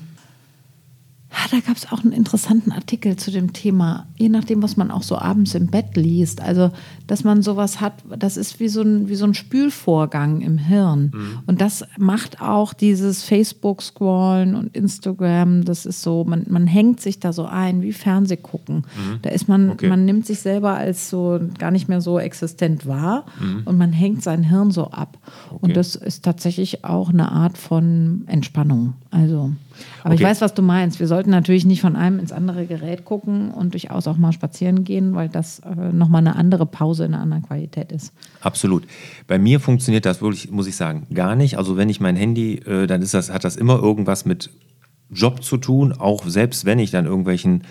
Ah, 1.46 1.48
da 1.52 1.60
gab 1.60 1.76
es 1.76 1.92
auch 1.92 2.02
einen 2.02 2.12
interessanten 2.12 2.72
Artikel 2.72 3.16
zu 3.16 3.30
dem 3.30 3.52
Thema, 3.52 4.06
je 4.16 4.28
nachdem, 4.28 4.64
was 4.64 4.76
man 4.76 4.90
auch 4.90 5.04
so 5.04 5.16
abends 5.16 5.54
im 5.54 5.68
Bett 5.68 5.96
liest. 5.96 6.40
Also, 6.40 6.72
dass 7.06 7.22
man 7.22 7.42
sowas 7.42 7.80
hat, 7.80 7.92
das 8.18 8.36
ist 8.36 8.58
wie 8.58 8.68
so 8.68 8.82
ein, 8.82 9.08
wie 9.08 9.14
so 9.14 9.26
ein 9.26 9.34
Spülvorgang 9.34 10.40
im 10.40 10.58
Hirn. 10.58 11.12
Mhm. 11.14 11.38
Und 11.46 11.60
das 11.60 11.84
macht 11.98 12.40
auch 12.40 12.72
dieses 12.72 13.22
Facebook-Scrollen 13.22 14.56
und 14.56 14.74
Instagram, 14.76 15.64
das 15.64 15.86
ist 15.86 16.02
so, 16.02 16.24
man, 16.24 16.46
man 16.48 16.66
hängt 16.66 17.00
sich 17.00 17.20
da 17.20 17.32
so 17.32 17.44
ein, 17.44 17.80
wie 17.80 17.92
Fernsehgucken. 17.92 18.78
Mhm. 18.78 19.18
Da 19.22 19.30
ist 19.30 19.46
man, 19.46 19.70
okay. 19.70 19.88
man 19.88 20.04
nimmt 20.04 20.26
sich 20.26 20.40
selber 20.40 20.74
als 20.74 21.10
so 21.10 21.38
gar 21.58 21.70
nicht 21.70 21.88
mehr 21.88 22.00
so 22.00 22.18
existent 22.18 22.86
wahr 22.86 23.24
mhm. 23.38 23.62
und 23.66 23.78
man 23.78 23.92
hängt 23.92 24.24
sein 24.24 24.42
Hirn 24.42 24.72
so 24.72 24.90
ab. 24.90 25.18
Okay. 25.50 25.58
Und 25.60 25.76
das 25.76 25.94
ist 25.94 26.24
tatsächlich 26.24 26.84
auch 26.84 27.10
eine 27.10 27.30
Art 27.30 27.56
von 27.56 28.24
Entspannung. 28.26 28.94
Also. 29.10 29.52
Aber 30.00 30.14
okay. 30.14 30.22
ich 30.22 30.28
weiß, 30.28 30.40
was 30.40 30.54
du 30.54 30.62
meinst. 30.62 31.00
Wir 31.00 31.06
sollten 31.06 31.30
natürlich 31.30 31.64
nicht 31.64 31.80
von 31.80 31.96
einem 31.96 32.18
ins 32.18 32.32
andere 32.32 32.66
Gerät 32.66 33.04
gucken 33.04 33.50
und 33.50 33.74
durchaus 33.74 34.06
auch 34.06 34.16
mal 34.16 34.32
spazieren 34.32 34.84
gehen, 34.84 35.14
weil 35.14 35.28
das 35.28 35.60
äh, 35.60 35.92
nochmal 35.92 36.20
eine 36.20 36.36
andere 36.36 36.66
Pause 36.66 37.04
in 37.04 37.14
einer 37.14 37.22
anderen 37.22 37.42
Qualität 37.42 37.92
ist. 37.92 38.12
Absolut. 38.40 38.84
Bei 39.26 39.38
mir 39.38 39.60
funktioniert 39.60 40.06
das 40.06 40.20
wirklich, 40.20 40.50
muss 40.50 40.66
ich 40.66 40.76
sagen, 40.76 41.06
gar 41.12 41.36
nicht. 41.36 41.58
Also 41.58 41.76
wenn 41.76 41.88
ich 41.88 42.00
mein 42.00 42.16
Handy, 42.16 42.56
äh, 42.56 42.86
dann 42.86 43.02
ist 43.02 43.14
das, 43.14 43.30
hat 43.30 43.44
das 43.44 43.56
immer 43.56 43.80
irgendwas 43.82 44.24
mit 44.24 44.50
Job 45.10 45.42
zu 45.42 45.56
tun, 45.56 45.92
auch 45.92 46.26
selbst 46.26 46.64
wenn 46.64 46.78
ich 46.78 46.90
dann 46.90 47.06
irgendwelchen 47.06 47.62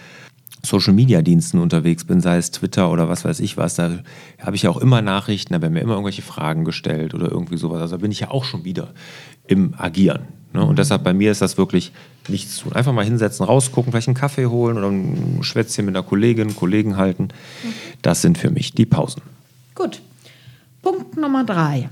Social 0.65 0.93
Media 0.93 1.21
Diensten 1.21 1.59
unterwegs 1.59 2.05
bin, 2.05 2.21
sei 2.21 2.38
es 2.38 2.51
Twitter 2.51 2.91
oder 2.91 3.07
was 3.07 3.24
weiß 3.24 3.39
ich 3.39 3.57
was, 3.57 3.75
da 3.75 4.00
habe 4.39 4.55
ich 4.55 4.63
ja 4.63 4.69
auch 4.69 4.77
immer 4.77 5.01
Nachrichten, 5.01 5.53
da 5.53 5.62
werden 5.62 5.74
mir 5.74 5.81
immer 5.81 5.93
irgendwelche 5.93 6.21
Fragen 6.21 6.65
gestellt 6.65 7.13
oder 7.13 7.31
irgendwie 7.31 7.57
sowas. 7.57 7.81
Also 7.81 7.97
da 7.97 8.01
bin 8.01 8.12
ich 8.12 8.21
ja 8.21 8.31
auch 8.31 8.45
schon 8.45 8.65
wieder 8.65 8.93
im 9.47 9.74
Agieren. 9.77 10.27
Ne? 10.55 10.65
Und 10.65 10.79
deshalb 10.79 11.03
bei 11.03 11.13
mir 11.13 11.31
ist 11.31 11.41
das 11.41 11.57
wirklich 11.57 11.91
nichts 12.27 12.57
tun. 12.57 12.74
Einfach 12.74 12.93
mal 12.93 13.05
hinsetzen, 13.05 13.45
rausgucken, 13.45 13.91
vielleicht 13.91 14.07
einen 14.07 14.15
Kaffee 14.15 14.47
holen 14.47 14.77
oder 14.77 14.89
ein 14.89 15.39
Schwätzchen 15.41 15.85
mit 15.85 15.95
einer 15.95 16.05
Kollegin, 16.05 16.55
Kollegen 16.55 16.97
halten. 16.97 17.29
Das 18.01 18.21
sind 18.21 18.38
für 18.38 18.50
mich 18.50 18.74
die 18.74 18.85
Pausen. 18.85 19.21
Gut. 19.75 20.01
Punkt 20.81 21.17
Nummer 21.17 21.43
drei. 21.43 21.89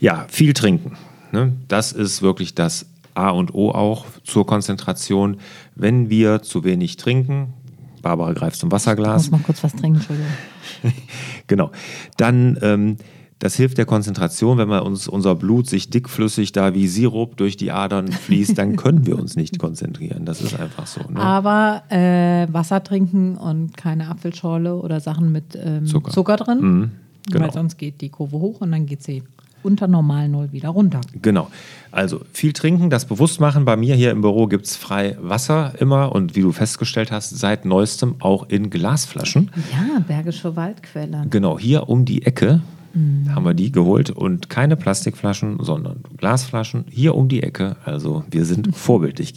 Ja, 0.00 0.26
viel 0.28 0.52
trinken. 0.52 0.96
Ne? 1.32 1.52
Das 1.68 1.92
ist 1.92 2.22
wirklich 2.22 2.54
das 2.54 2.86
A 3.14 3.30
und 3.30 3.54
O 3.54 3.70
auch 3.70 4.06
zur 4.24 4.46
Konzentration. 4.46 5.40
Wenn 5.74 6.10
wir 6.10 6.42
zu 6.42 6.64
wenig 6.64 6.96
trinken, 6.96 7.54
Barbara 8.02 8.32
greift 8.32 8.56
zum 8.56 8.70
Wasserglas. 8.70 9.24
Ich 9.24 9.30
muss 9.30 9.40
mal 9.40 9.44
kurz 9.44 9.64
was 9.64 9.72
trinken, 9.74 9.98
Entschuldigung. 9.98 10.32
genau. 11.46 11.70
Dann, 12.16 12.58
ähm, 12.62 12.96
das 13.38 13.54
hilft 13.54 13.78
der 13.78 13.86
Konzentration, 13.86 14.58
wenn 14.58 14.68
man 14.68 14.80
uns, 14.80 15.06
unser 15.06 15.34
Blut 15.36 15.68
sich 15.68 15.90
dickflüssig 15.90 16.52
da 16.52 16.74
wie 16.74 16.88
Sirup 16.88 17.36
durch 17.36 17.56
die 17.56 17.70
Adern 17.70 18.10
fließt, 18.10 18.58
dann 18.58 18.76
können 18.76 19.06
wir 19.06 19.18
uns 19.18 19.36
nicht 19.36 19.58
konzentrieren. 19.58 20.24
Das 20.24 20.40
ist 20.40 20.58
einfach 20.58 20.86
so. 20.86 21.00
Ne? 21.08 21.20
Aber 21.20 21.82
äh, 21.88 22.52
Wasser 22.52 22.82
trinken 22.82 23.36
und 23.36 23.76
keine 23.76 24.08
Apfelschorle 24.08 24.74
oder 24.74 25.00
Sachen 25.00 25.30
mit 25.30 25.56
ähm, 25.60 25.86
Zucker. 25.86 26.10
Zucker. 26.10 26.36
drin, 26.36 26.60
mhm, 26.60 26.90
genau. 27.30 27.44
weil 27.44 27.52
sonst 27.52 27.78
geht 27.78 28.00
die 28.00 28.08
Kurve 28.08 28.38
hoch 28.38 28.60
und 28.60 28.72
dann 28.72 28.86
geht 28.86 29.02
sie 29.04 29.22
unter 29.62 29.86
normal 29.86 30.28
Null 30.28 30.52
wieder 30.52 30.70
runter. 30.70 31.00
Genau. 31.20 31.48
Also 31.90 32.20
viel 32.32 32.52
trinken, 32.52 32.90
das 32.90 33.06
bewusst 33.06 33.40
machen. 33.40 33.64
Bei 33.64 33.76
mir 33.76 33.94
hier 33.94 34.10
im 34.10 34.20
Büro 34.20 34.46
gibt 34.46 34.66
es 34.66 34.76
frei 34.76 35.16
Wasser 35.20 35.74
immer 35.78 36.12
und 36.12 36.36
wie 36.36 36.42
du 36.42 36.52
festgestellt 36.52 37.12
hast, 37.12 37.38
seit 37.38 37.64
neuestem 37.64 38.16
auch 38.20 38.48
in 38.48 38.70
Glasflaschen. 38.70 39.50
Ja, 39.72 40.00
Bergische 40.00 40.56
Waldquelle. 40.56 41.26
Genau, 41.30 41.58
hier 41.58 41.88
um 41.88 42.04
die 42.04 42.24
Ecke 42.24 42.60
mhm. 42.98 43.34
haben 43.34 43.44
wir 43.44 43.54
die 43.54 43.72
geholt 43.72 44.10
und 44.10 44.50
keine 44.50 44.76
Plastikflaschen, 44.76 45.58
sondern 45.60 46.02
Glasflaschen 46.16 46.84
hier 46.90 47.14
um 47.14 47.28
die 47.28 47.42
Ecke. 47.42 47.76
Also 47.84 48.24
wir 48.30 48.44
sind 48.44 48.76
vorbildlich. 48.76 49.34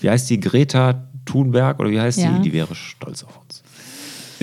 Wie 0.00 0.10
heißt 0.10 0.28
die 0.30 0.40
Greta 0.40 1.08
Thunberg 1.24 1.80
oder 1.80 1.90
wie 1.90 2.00
heißt 2.00 2.18
ja. 2.18 2.32
die? 2.32 2.42
Die 2.42 2.52
wäre 2.52 2.74
stolz 2.74 3.24
auf 3.24 3.40
uns. 3.40 3.62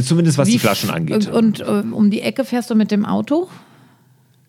Zumindest 0.07 0.37
was 0.37 0.47
wie 0.47 0.53
die 0.53 0.59
Flaschen 0.59 0.89
angeht. 0.89 1.27
Und, 1.27 1.61
und 1.61 1.93
um 1.93 2.09
die 2.09 2.21
Ecke 2.21 2.43
fährst 2.43 2.69
du 2.69 2.75
mit 2.75 2.91
dem 2.91 3.05
Auto? 3.05 3.47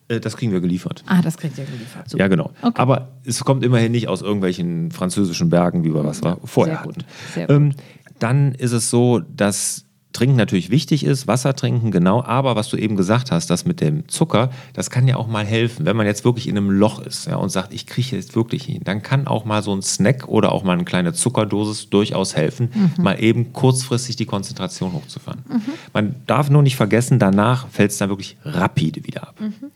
Äh, 0.08 0.20
das 0.20 0.36
kriegen 0.36 0.52
wir 0.52 0.60
geliefert. 0.60 1.04
Ah, 1.06 1.22
das 1.22 1.36
kriegt 1.36 1.58
ihr 1.58 1.64
geliefert. 1.64 2.10
Super. 2.10 2.22
Ja, 2.22 2.28
genau. 2.28 2.50
Okay. 2.62 2.80
Aber 2.80 3.08
es 3.24 3.42
kommt 3.44 3.64
immerhin 3.64 3.92
nicht 3.92 4.08
aus 4.08 4.22
irgendwelchen 4.22 4.90
französischen 4.90 5.50
Bergen, 5.50 5.84
wie 5.84 5.94
wir 5.94 6.04
was 6.04 6.20
ja, 6.20 6.36
vorher 6.44 6.76
Sehr 6.76 6.84
gut. 6.84 7.04
Sehr 7.34 7.50
ähm, 7.50 7.70
gut. 7.70 7.82
dann 8.18 8.52
ist 8.54 8.72
es 8.72 8.90
so, 8.90 9.20
dass 9.20 9.85
Trinken 10.12 10.36
natürlich 10.36 10.70
wichtig 10.70 11.04
ist, 11.04 11.26
Wasser 11.26 11.54
trinken, 11.54 11.90
genau, 11.90 12.22
aber 12.22 12.56
was 12.56 12.70
du 12.70 12.78
eben 12.78 12.96
gesagt 12.96 13.30
hast, 13.30 13.50
das 13.50 13.66
mit 13.66 13.82
dem 13.82 14.08
Zucker, 14.08 14.50
das 14.72 14.88
kann 14.88 15.06
ja 15.06 15.16
auch 15.16 15.26
mal 15.26 15.44
helfen. 15.44 15.84
Wenn 15.84 15.96
man 15.96 16.06
jetzt 16.06 16.24
wirklich 16.24 16.48
in 16.48 16.56
einem 16.56 16.70
Loch 16.70 17.00
ist 17.00 17.26
ja, 17.26 17.36
und 17.36 17.50
sagt, 17.50 17.74
ich 17.74 17.86
kriege 17.86 18.16
jetzt 18.16 18.34
wirklich 18.34 18.64
hin, 18.64 18.80
dann 18.84 19.02
kann 19.02 19.26
auch 19.26 19.44
mal 19.44 19.62
so 19.62 19.74
ein 19.74 19.82
Snack 19.82 20.26
oder 20.28 20.52
auch 20.52 20.64
mal 20.64 20.72
eine 20.72 20.84
kleine 20.84 21.12
Zuckerdosis 21.12 21.90
durchaus 21.90 22.34
helfen, 22.34 22.70
mhm. 22.72 23.02
mal 23.02 23.22
eben 23.22 23.52
kurzfristig 23.52 24.16
die 24.16 24.24
Konzentration 24.24 24.94
hochzufahren. 24.94 25.44
Mhm. 25.48 25.62
Man 25.92 26.14
darf 26.26 26.48
nur 26.48 26.62
nicht 26.62 26.76
vergessen, 26.76 27.18
danach 27.18 27.68
fällt 27.68 27.90
es 27.90 27.98
dann 27.98 28.08
wirklich 28.08 28.38
rapide 28.42 29.04
wieder 29.04 29.28
ab. 29.28 29.34
Mhm. 29.38 29.70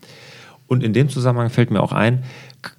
Und 0.67 0.83
in 0.83 0.93
dem 0.93 1.09
Zusammenhang 1.09 1.49
fällt 1.49 1.69
mir 1.69 1.83
auch 1.83 1.91
ein, 1.91 2.23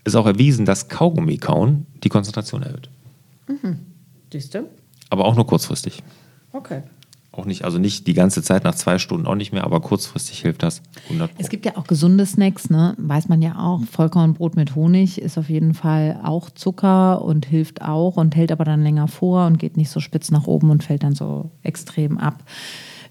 ist 0.05 0.17
auch 0.17 0.27
erwiesen, 0.27 0.65
dass 0.65 0.89
Kaugummi 0.89 1.37
kauen 1.37 1.87
die 2.03 2.09
Konzentration 2.09 2.63
erhöht. 2.63 2.89
Mhm. 3.47 3.79
Siehst 4.33 4.55
du? 4.55 4.69
Aber 5.11 5.27
auch 5.27 5.37
nur 5.37 5.47
kurzfristig. 5.47 6.03
Okay. 6.53 6.83
Auch 7.35 7.47
nicht, 7.47 7.65
also 7.65 7.79
nicht 7.79 8.07
die 8.07 8.13
ganze 8.13 8.43
Zeit 8.43 8.63
nach 8.63 8.75
zwei 8.75 8.99
Stunden 8.99 9.27
auch 9.27 9.35
nicht 9.35 9.53
mehr, 9.53 9.65
aber 9.65 9.81
kurzfristig 9.81 10.43
hilft 10.43 10.63
das 10.63 10.83
100 11.05 11.31
Es 11.39 11.49
gibt 11.49 11.65
ja 11.65 11.79
auch 11.79 11.85
gesunde 11.85 12.27
Snacks, 12.27 12.69
ne? 12.69 12.95
weiß 12.99 13.29
man 13.29 13.41
ja 13.41 13.59
auch. 13.59 13.81
Vollkornbrot 13.91 14.55
mit 14.55 14.75
Honig 14.75 15.21
ist 15.21 15.39
auf 15.39 15.49
jeden 15.49 15.73
Fall 15.73 16.21
auch 16.23 16.51
Zucker 16.51 17.23
und 17.23 17.47
hilft 17.47 17.81
auch 17.81 18.19
und 18.19 18.37
hält 18.37 18.53
aber 18.53 18.65
dann 18.65 18.83
länger 18.83 19.09
vor 19.09 19.47
und 19.47 19.59
geht 19.59 19.79
nicht 19.79 19.89
so 19.89 19.99
spitz 19.99 20.31
nach 20.31 20.47
oben 20.47 20.69
und 20.69 20.85
fällt 20.85 21.05
dann 21.05 21.15
so 21.15 21.51
extrem 21.63 22.19
ab 22.19 22.45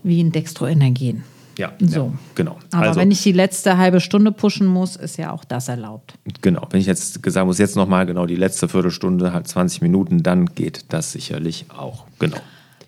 wie 0.04 0.22
ein 0.22 0.32
Dextroenergen. 0.32 1.24
Ja, 1.58 1.74
so. 1.80 2.06
Ja, 2.06 2.12
genau. 2.36 2.58
Aber 2.72 2.88
also, 2.88 3.00
wenn 3.00 3.12
ich 3.12 3.24
die 3.24 3.32
letzte 3.32 3.78
halbe 3.78 4.01
Stunde 4.01 4.32
pushen 4.32 4.68
muss, 4.68 4.96
ist 4.96 5.18
ja 5.18 5.32
auch 5.32 5.44
das 5.44 5.68
erlaubt. 5.68 6.13
Genau. 6.42 6.68
Wenn 6.70 6.80
ich 6.80 6.88
jetzt 6.88 7.22
gesagt 7.22 7.46
muss, 7.46 7.58
jetzt 7.58 7.75
nochmal 7.75 8.06
genau 8.06 8.25
die 8.25 8.36
letzte 8.36 8.70
Viertelstunde, 8.70 9.34
halt 9.34 9.48
20 9.48 9.82
Minuten, 9.82 10.24
dann 10.24 10.46
geht 10.46 10.86
das 10.90 11.12
sicherlich 11.12 11.66
auch. 11.75 12.06
Genau. 12.20 12.38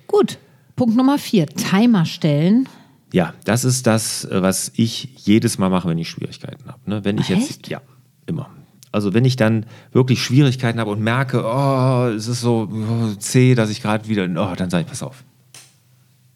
Gut. 0.08 0.38
Punkt 0.76 0.96
Nummer 0.96 1.18
vier, 1.18 1.48
Timer 1.48 2.06
stellen. 2.06 2.68
Ja, 3.12 3.34
das 3.46 3.64
ist 3.64 3.86
das, 3.86 4.26
äh, 4.26 4.42
was 4.42 4.72
ich 4.76 5.10
jedes 5.18 5.58
Mal 5.60 5.70
mache, 5.70 5.88
wenn 5.88 5.98
ich 5.98 6.10
Schwierigkeiten 6.10 6.68
habe. 6.68 6.80
Ne? 6.86 7.06
Wenn 7.06 7.20
ich 7.20 7.30
jetzt, 7.30 7.50
Echt? 7.50 7.68
ja, 7.70 7.82
immer. 8.26 8.50
Also 8.92 9.14
wenn 9.14 9.26
ich 9.26 9.36
dann 9.36 9.66
wirklich 9.92 10.22
Schwierigkeiten 10.22 10.80
habe 10.80 10.92
und 10.92 11.02
merke, 11.02 11.44
oh, 11.44 12.08
es 12.16 12.28
ist 12.28 12.42
so 12.42 12.70
oh, 12.72 13.16
zäh, 13.18 13.56
dass 13.56 13.70
ich 13.70 13.82
gerade 13.82 14.08
wieder, 14.08 14.24
oh, 14.24 14.56
dann 14.56 14.70
sage 14.70 14.84
ich, 14.84 14.88
pass 14.88 15.04
auf. 15.04 15.24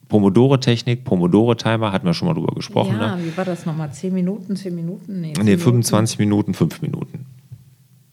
Pomodore-Technik, 0.07 1.03
Pomodore-Timer, 1.03 1.91
hatten 1.91 2.05
wir 2.05 2.13
schon 2.13 2.27
mal 2.27 2.33
drüber 2.33 2.53
gesprochen. 2.55 2.97
Ja, 2.99 3.15
ne? 3.15 3.25
wie 3.25 3.35
war 3.35 3.45
das 3.45 3.65
nochmal? 3.65 3.91
Zehn 3.91 4.13
Minuten, 4.13 4.55
zehn 4.55 4.73
Minuten? 4.73 5.21
Nee, 5.21 5.33
nee 5.41 5.57
25 5.57 6.19
Minuten, 6.19 6.53
fünf 6.53 6.81
Minuten. 6.81 7.25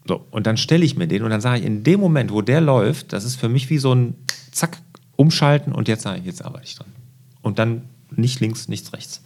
So, 0.07 0.25
und 0.29 0.45
dann 0.45 0.57
stelle 0.57 0.85
ich 0.85 0.97
mir 0.97 1.07
den 1.07 1.23
und 1.23 1.31
dann 1.31 1.41
sage 1.41 1.59
ich, 1.59 1.65
in 1.65 1.83
dem 1.83 1.99
Moment, 1.99 2.31
wo 2.31 2.41
der 2.41 2.61
läuft, 2.61 3.13
das 3.13 3.23
ist 3.23 3.37
für 3.37 3.49
mich 3.49 3.69
wie 3.69 3.77
so 3.77 3.93
ein 3.93 4.15
Zack, 4.51 4.77
umschalten 5.15 5.73
und 5.73 5.87
jetzt 5.87 6.03
sage 6.03 6.19
ich, 6.19 6.25
jetzt 6.25 6.43
arbeite 6.43 6.65
ich 6.65 6.75
dran. 6.75 6.87
Und 7.41 7.59
dann 7.59 7.83
nicht 8.15 8.39
links, 8.39 8.67
nichts 8.67 8.93
rechts. 8.93 9.21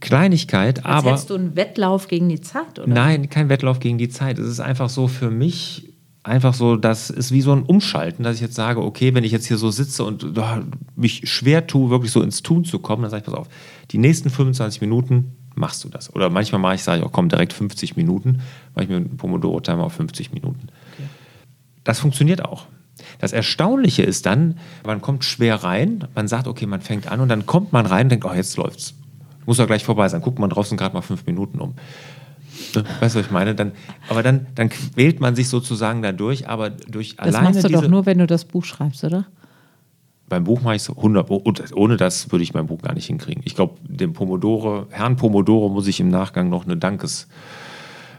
Kleinigkeit, 0.00 0.84
Als 0.84 0.86
aber. 0.86 1.12
Hättest 1.12 1.30
du 1.30 1.34
einen 1.34 1.56
Wettlauf 1.56 2.08
gegen 2.08 2.28
die 2.28 2.40
Zeit, 2.40 2.78
oder? 2.78 2.92
Nein, 2.92 3.30
kein 3.30 3.48
Wettlauf 3.48 3.80
gegen 3.80 3.96
die 3.96 4.10
Zeit. 4.10 4.38
Es 4.38 4.46
ist 4.46 4.60
einfach 4.60 4.90
so 4.90 5.08
für 5.08 5.30
mich, 5.30 5.94
einfach 6.22 6.52
so, 6.52 6.76
das 6.76 7.08
ist 7.08 7.32
wie 7.32 7.40
so 7.40 7.52
ein 7.52 7.62
Umschalten, 7.62 8.22
dass 8.22 8.36
ich 8.36 8.42
jetzt 8.42 8.54
sage, 8.54 8.82
okay, 8.82 9.14
wenn 9.14 9.24
ich 9.24 9.32
jetzt 9.32 9.46
hier 9.46 9.56
so 9.56 9.70
sitze 9.70 10.04
und 10.04 10.36
oh, 10.36 10.44
mich 10.94 11.28
schwer 11.30 11.66
tue, 11.66 11.88
wirklich 11.88 12.12
so 12.12 12.20
ins 12.20 12.42
Tun 12.42 12.64
zu 12.64 12.78
kommen, 12.80 13.02
dann 13.02 13.10
sage 13.10 13.22
ich, 13.22 13.26
pass 13.26 13.34
auf, 13.34 13.48
die 13.90 13.98
nächsten 13.98 14.28
25 14.28 14.82
Minuten 14.82 15.32
machst 15.54 15.84
du 15.84 15.88
das. 15.88 16.14
Oder 16.14 16.28
manchmal 16.28 16.60
mache 16.60 16.74
ich, 16.74 16.82
sage 16.82 17.00
ich 17.00 17.06
auch, 17.06 17.12
komm, 17.12 17.30
direkt 17.30 17.54
50 17.54 17.96
Minuten, 17.96 18.42
mache 18.74 18.84
ich 18.84 18.90
mir 18.90 18.96
einen 18.96 19.16
Pomodoro-Timer 19.16 19.84
auf 19.84 19.94
50 19.94 20.32
Minuten. 20.32 20.68
Okay. 20.94 21.08
Das 21.84 22.00
funktioniert 22.00 22.44
auch. 22.44 22.66
Das 23.24 23.32
Erstaunliche 23.32 24.02
ist 24.02 24.26
dann, 24.26 24.58
man 24.84 25.00
kommt 25.00 25.24
schwer 25.24 25.64
rein, 25.64 26.04
man 26.14 26.28
sagt, 26.28 26.46
okay, 26.46 26.66
man 26.66 26.82
fängt 26.82 27.10
an 27.10 27.20
und 27.20 27.30
dann 27.30 27.46
kommt 27.46 27.72
man 27.72 27.86
rein 27.86 28.04
und 28.04 28.10
denkt, 28.10 28.26
oh, 28.26 28.34
jetzt 28.34 28.58
läuft's. 28.58 28.92
Muss 29.46 29.56
ja 29.56 29.64
gleich 29.64 29.82
vorbei 29.82 30.06
sein. 30.10 30.20
Guckt 30.20 30.38
man 30.38 30.50
draußen 30.50 30.76
gerade 30.76 30.94
mal 30.94 31.00
fünf 31.00 31.24
Minuten 31.24 31.58
um. 31.58 31.72
Weißt 33.00 33.14
du, 33.14 33.20
was 33.20 33.26
ich 33.26 33.30
meine? 33.30 33.54
Dann, 33.54 33.72
aber 34.10 34.22
dann, 34.22 34.46
dann 34.56 34.68
quält 34.68 35.20
man 35.20 35.34
sich 35.34 35.48
sozusagen 35.48 36.02
dadurch, 36.02 36.50
aber 36.50 36.68
durch 36.68 37.16
das 37.16 37.28
alleine. 37.28 37.54
Das 37.54 37.62
machst 37.62 37.74
du 37.74 37.80
doch 37.80 37.88
nur, 37.88 38.04
wenn 38.04 38.18
du 38.18 38.26
das 38.26 38.44
Buch 38.44 38.62
schreibst, 38.62 39.02
oder? 39.04 39.24
Beim 40.28 40.44
Buch 40.44 40.60
mache 40.60 40.76
ich 40.76 40.82
so 40.82 40.94
100, 40.94 41.30
und 41.30 41.76
ohne 41.76 41.96
das 41.96 42.30
würde 42.30 42.42
ich 42.42 42.52
mein 42.52 42.66
Buch 42.66 42.82
gar 42.82 42.92
nicht 42.92 43.06
hinkriegen. 43.06 43.42
Ich 43.46 43.54
glaube, 43.54 43.78
dem 43.84 44.12
Pomodoro, 44.12 44.84
Herrn 44.90 45.16
Pomodoro 45.16 45.70
muss 45.70 45.86
ich 45.86 45.98
im 45.98 46.08
Nachgang 46.08 46.50
noch 46.50 46.66
eine 46.66 46.76
Dankes, 46.76 47.26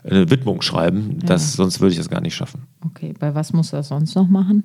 eine 0.04 0.32
Widmung 0.32 0.64
schreiben, 0.64 1.20
ja. 1.22 1.28
das, 1.28 1.54
sonst 1.54 1.80
würde 1.80 1.92
ich 1.92 1.98
das 2.00 2.10
gar 2.10 2.22
nicht 2.22 2.34
schaffen. 2.34 2.64
Okay, 2.84 3.14
bei 3.20 3.36
was 3.36 3.54
muss 3.54 3.72
er 3.72 3.84
sonst 3.84 4.16
noch 4.16 4.28
machen? 4.28 4.64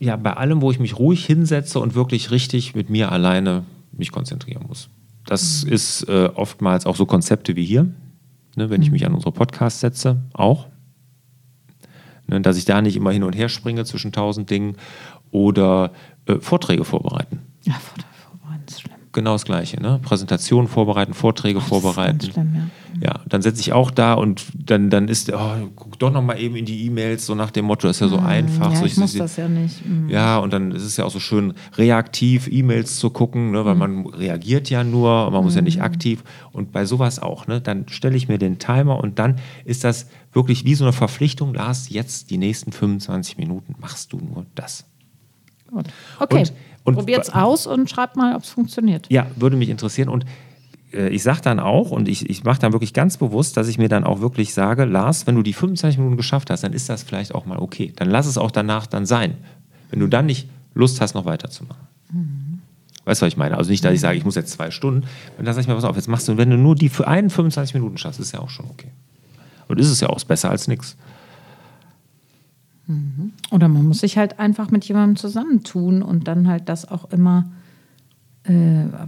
Ja, 0.00 0.16
bei 0.16 0.34
allem, 0.34 0.62
wo 0.62 0.70
ich 0.70 0.78
mich 0.78 0.98
ruhig 0.98 1.24
hinsetze 1.26 1.80
und 1.80 1.94
wirklich 1.94 2.30
richtig 2.30 2.74
mit 2.74 2.88
mir 2.88 3.10
alleine 3.10 3.64
mich 3.92 4.12
konzentrieren 4.12 4.64
muss. 4.68 4.90
Das 5.26 5.64
mhm. 5.64 5.72
ist 5.72 6.08
äh, 6.08 6.30
oftmals 6.34 6.86
auch 6.86 6.96
so 6.96 7.04
Konzepte 7.04 7.56
wie 7.56 7.64
hier, 7.64 7.84
ne, 8.56 8.70
wenn 8.70 8.78
mhm. 8.78 8.84
ich 8.84 8.90
mich 8.90 9.06
an 9.06 9.14
unsere 9.14 9.32
Podcasts 9.32 9.80
setze, 9.80 10.22
auch. 10.32 10.68
Ne, 12.26 12.40
dass 12.40 12.56
ich 12.56 12.64
da 12.64 12.80
nicht 12.80 12.96
immer 12.96 13.10
hin 13.10 13.24
und 13.24 13.34
her 13.34 13.48
springe 13.48 13.84
zwischen 13.84 14.12
tausend 14.12 14.50
Dingen 14.50 14.76
oder 15.30 15.92
äh, 16.26 16.36
Vorträge 16.36 16.84
vorbereiten. 16.84 17.40
Ja, 17.62 17.74
Vorträge 17.74 18.14
vorbereiten 18.14 18.64
ist 18.68 18.80
schlimm. 18.80 18.97
Genau 19.18 19.32
das 19.32 19.44
Gleiche. 19.44 19.82
Ne? 19.82 19.98
Präsentationen 20.00 20.68
vorbereiten, 20.68 21.12
Vorträge 21.12 21.58
Ach, 21.60 21.66
vorbereiten. 21.66 22.30
Schlimm, 22.30 22.52
ja. 22.54 22.62
Ja, 23.04 23.20
dann 23.28 23.42
setze 23.42 23.60
ich 23.60 23.72
auch 23.72 23.90
da 23.90 24.14
und 24.14 24.44
dann, 24.54 24.90
dann 24.90 25.08
ist, 25.08 25.32
oh, 25.32 25.68
guck 25.74 25.98
doch 25.98 26.12
nochmal 26.12 26.40
eben 26.40 26.54
in 26.54 26.64
die 26.64 26.86
E-Mails, 26.86 27.26
so 27.26 27.34
nach 27.34 27.50
dem 27.50 27.64
Motto, 27.64 27.88
ist 27.88 28.00
ja 28.00 28.06
so 28.06 28.20
mm, 28.20 28.26
einfach. 28.26 28.72
Ja, 28.72 28.78
so, 28.78 28.84
ich, 28.84 28.92
ich 28.92 28.98
muss 28.98 29.14
das 29.14 29.36
ja 29.36 29.48
nicht. 29.48 29.84
Mm. 29.84 30.08
Ja, 30.08 30.38
und 30.38 30.52
dann 30.52 30.70
ist 30.70 30.84
es 30.84 30.96
ja 30.96 31.04
auch 31.04 31.10
so 31.10 31.18
schön, 31.18 31.54
reaktiv 31.76 32.46
E-Mails 32.48 33.00
zu 33.00 33.10
gucken, 33.10 33.50
ne, 33.50 33.64
weil 33.64 33.74
mm. 33.74 33.78
man 33.78 34.06
reagiert 34.06 34.70
ja 34.70 34.84
nur, 34.84 35.32
man 35.32 35.42
muss 35.42 35.56
ja 35.56 35.62
nicht 35.62 35.78
mm. 35.78 35.82
aktiv. 35.82 36.22
Und 36.52 36.70
bei 36.70 36.84
sowas 36.84 37.18
auch, 37.18 37.48
ne, 37.48 37.60
dann 37.60 37.88
stelle 37.88 38.16
ich 38.16 38.28
mir 38.28 38.38
den 38.38 38.60
Timer 38.60 39.00
und 39.00 39.18
dann 39.18 39.40
ist 39.64 39.82
das 39.82 40.06
wirklich 40.32 40.64
wie 40.64 40.76
so 40.76 40.84
eine 40.84 40.92
Verpflichtung, 40.92 41.54
Lars, 41.54 41.88
jetzt 41.90 42.30
die 42.30 42.38
nächsten 42.38 42.70
25 42.70 43.36
Minuten 43.36 43.74
machst 43.80 44.12
du 44.12 44.18
nur 44.18 44.46
das. 44.54 44.86
Gut. 45.70 45.86
Okay. 46.18 46.38
Und, 46.38 46.48
und 46.84 46.94
Probiert's 46.96 47.30
aus 47.30 47.66
und 47.66 47.88
schreibt 47.90 48.16
mal, 48.16 48.34
ob 48.34 48.42
es 48.42 48.50
funktioniert. 48.50 49.06
Ja, 49.10 49.26
würde 49.36 49.56
mich 49.56 49.68
interessieren. 49.68 50.08
Und 50.08 50.24
äh, 50.92 51.08
ich 51.08 51.22
sage 51.22 51.40
dann 51.42 51.60
auch, 51.60 51.90
und 51.90 52.08
ich, 52.08 52.28
ich 52.28 52.44
mache 52.44 52.60
dann 52.60 52.72
wirklich 52.72 52.94
ganz 52.94 53.16
bewusst, 53.16 53.56
dass 53.56 53.68
ich 53.68 53.78
mir 53.78 53.88
dann 53.88 54.04
auch 54.04 54.20
wirklich 54.20 54.54
sage, 54.54 54.84
Lars, 54.84 55.26
wenn 55.26 55.34
du 55.34 55.42
die 55.42 55.52
25 55.52 55.98
Minuten 55.98 56.16
geschafft 56.16 56.50
hast, 56.50 56.62
dann 56.62 56.72
ist 56.72 56.88
das 56.88 57.02
vielleicht 57.02 57.34
auch 57.34 57.46
mal 57.46 57.58
okay. 57.58 57.92
Dann 57.96 58.10
lass 58.10 58.26
es 58.26 58.38
auch 58.38 58.50
danach 58.50 58.86
dann 58.86 59.06
sein. 59.06 59.34
Wenn 59.90 60.00
du 60.00 60.06
dann 60.06 60.26
nicht 60.26 60.48
Lust 60.74 61.00
hast, 61.00 61.14
noch 61.14 61.24
weiterzumachen. 61.24 61.86
Mhm. 62.10 62.60
Weißt 63.04 63.22
du, 63.22 63.26
was 63.26 63.32
ich 63.32 63.38
meine? 63.38 63.56
Also 63.56 63.70
nicht, 63.70 63.84
dass 63.84 63.94
ich 63.94 64.00
sage, 64.00 64.18
ich 64.18 64.24
muss 64.24 64.34
jetzt 64.34 64.52
zwei 64.52 64.70
Stunden. 64.70 65.06
Und 65.38 65.46
dann 65.46 65.54
sage 65.54 65.62
ich 65.62 65.68
mir, 65.68 65.74
pass 65.74 65.84
auf, 65.84 65.96
jetzt 65.96 66.08
machst 66.08 66.28
du, 66.28 66.36
wenn 66.36 66.50
du 66.50 66.56
nur 66.56 66.74
die 66.74 66.88
für 66.88 67.08
einen 67.08 67.30
25 67.30 67.74
Minuten 67.74 67.96
schaffst, 67.96 68.20
ist 68.20 68.32
ja 68.32 68.40
auch 68.40 68.50
schon 68.50 68.66
okay. 68.66 68.90
Und 69.66 69.80
ist 69.80 69.88
es 69.88 70.00
ja 70.00 70.08
auch, 70.08 70.22
besser 70.24 70.50
als 70.50 70.68
nichts. 70.68 70.96
Mhm. 72.88 73.32
Oder 73.50 73.68
man 73.68 73.86
muss 73.86 74.00
sich 74.00 74.18
halt 74.18 74.40
einfach 74.40 74.70
mit 74.70 74.84
jemandem 74.86 75.16
zusammentun 75.16 76.02
und 76.02 76.26
dann 76.26 76.48
halt 76.48 76.68
das 76.68 76.90
auch 76.90 77.12
immer, 77.12 77.50
äh, 78.44 78.52